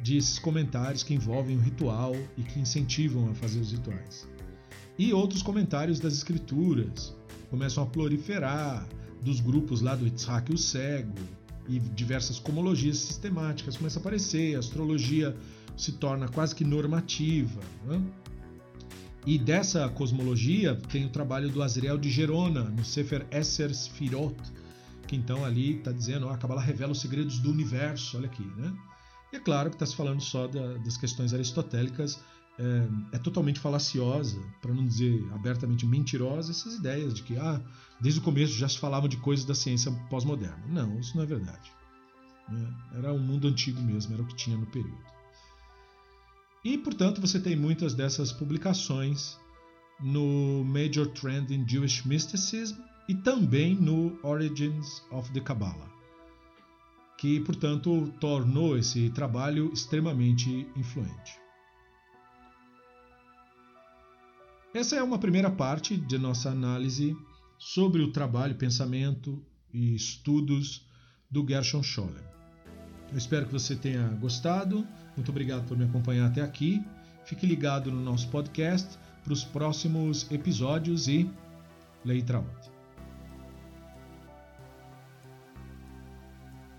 desses 0.04 0.38
comentários 0.38 1.02
que 1.02 1.14
envolvem 1.14 1.58
o 1.58 1.60
ritual 1.60 2.14
e 2.38 2.44
que 2.44 2.60
incentivam 2.60 3.30
a 3.30 3.34
fazer 3.34 3.60
os 3.60 3.72
rituais. 3.72 4.28
E 4.98 5.14
outros 5.14 5.42
comentários 5.42 6.00
das 6.00 6.14
escrituras 6.14 7.16
começam 7.50 7.84
a 7.84 7.88
proliferar, 7.88 8.88
dos 9.22 9.40
grupos 9.40 9.82
lá 9.82 9.96
do 9.96 10.06
Yitzhak 10.06 10.54
o 10.54 10.58
Cego, 10.58 11.16
e 11.68 11.80
diversas 11.80 12.40
comologias 12.40 12.98
sistemáticas 12.98 13.78
começam 13.78 14.00
a 14.00 14.02
aparecer, 14.02 14.56
a 14.56 14.60
astrologia 14.60 15.36
se 15.78 15.94
torna 15.94 16.28
quase 16.28 16.54
que 16.54 16.66
normativa. 16.66 17.62
Né? 17.86 18.02
E 19.26 19.38
dessa 19.38 19.88
cosmologia 19.90 20.76
tem 20.92 21.06
o 21.06 21.10
trabalho 21.10 21.50
do 21.50 21.64
Azriel 21.64 21.98
de 21.98 22.10
Gerona, 22.10 22.66
no 22.66 22.84
Sefer 22.84 23.26
Esser 23.32 23.74
Sfirot, 23.74 24.36
que 25.08 25.16
então 25.16 25.46
ali 25.46 25.78
está 25.78 25.92
dizendo, 25.92 26.28
ah, 26.28 26.34
a 26.34 26.38
Kabbalah 26.38 26.62
revela 26.62 26.92
os 26.92 27.00
segredos 27.00 27.40
do 27.40 27.50
universo, 27.50 28.18
olha 28.18 28.26
aqui, 28.26 28.44
né? 28.58 28.74
E 29.32 29.38
é 29.38 29.40
claro 29.40 29.70
que 29.70 29.76
está 29.76 29.86
se 29.86 29.96
falando 29.96 30.22
só 30.22 30.48
da, 30.48 30.74
das 30.78 30.98
questões 30.98 31.34
aristotélicas, 31.34 32.20
é, 32.60 33.16
é 33.16 33.18
totalmente 33.18 33.60
falaciosa, 33.60 34.42
para 34.62 34.74
não 34.74 34.86
dizer 34.86 35.26
abertamente 35.34 35.86
mentirosa, 35.86 36.52
essas 36.52 36.76
ideias 36.76 37.14
de 37.14 37.24
que 37.24 37.38
ah, 37.38 37.62
desde 38.02 38.20
o 38.20 38.24
começo 38.24 38.54
já 38.54 38.68
se 38.68 38.78
falava 38.78 39.08
de 39.08 39.18
coisas 39.18 39.46
da 39.46 39.56
ciência 39.56 39.92
pós-moderna. 40.10 40.64
Não, 40.68 41.00
isso 41.00 41.16
não 41.16 41.24
é 41.24 41.26
verdade. 41.26 41.72
Né? 42.50 42.74
Era 42.96 43.14
um 43.14 43.20
mundo 43.20 43.48
antigo 43.48 43.82
mesmo, 43.82 44.14
era 44.14 44.22
o 44.22 44.28
que 44.28 44.36
tinha 44.36 44.58
no 44.58 44.66
período. 44.66 45.13
E, 46.64 46.78
portanto, 46.78 47.20
você 47.20 47.40
tem 47.40 47.56
muitas 47.56 47.94
dessas 47.94 48.32
publicações 48.32 49.38
no 50.00 50.64
Major 50.64 51.08
Trend 51.08 51.54
in 51.54 51.68
Jewish 51.68 52.08
Mysticism 52.08 52.78
e 53.10 53.14
também 53.16 53.76
no 53.76 54.18
Origins 54.24 55.04
of 55.12 55.32
the 55.34 55.42
Kabbalah, 55.42 55.92
que, 57.18 57.42
portanto, 57.42 58.14
tornou 58.20 58.78
esse 58.78 59.10
trabalho 59.10 59.72
extremamente 59.74 60.66
influente. 60.76 61.38
Essa 64.74 64.96
é 64.96 65.04
uma 65.04 65.20
primeira 65.20 65.52
parte 65.52 65.98
de 65.98 66.18
nossa 66.18 66.50
análise 66.50 67.16
sobre 67.60 68.02
o 68.02 68.12
trabalho, 68.12 68.56
pensamento 68.56 69.44
e 69.74 69.94
estudos 69.94 70.88
do 71.30 71.46
Gershon 71.48 71.84
Scholem. 71.84 72.33
Eu 73.14 73.18
espero 73.18 73.46
que 73.46 73.54
você 73.54 73.76
tenha 73.76 74.08
gostado. 74.20 74.86
Muito 75.16 75.30
obrigado 75.30 75.64
por 75.68 75.78
me 75.78 75.86
acompanhar 75.86 76.26
até 76.26 76.42
aqui. 76.42 76.84
Fique 77.26 77.46
ligado 77.46 77.92
no 77.92 78.02
nosso 78.02 78.28
podcast 78.30 78.98
para 79.24 79.32
os 79.32 79.44
próximos 79.44 80.30
episódios 80.32 81.08
e 81.08 81.30
Leitraot. 82.04 82.73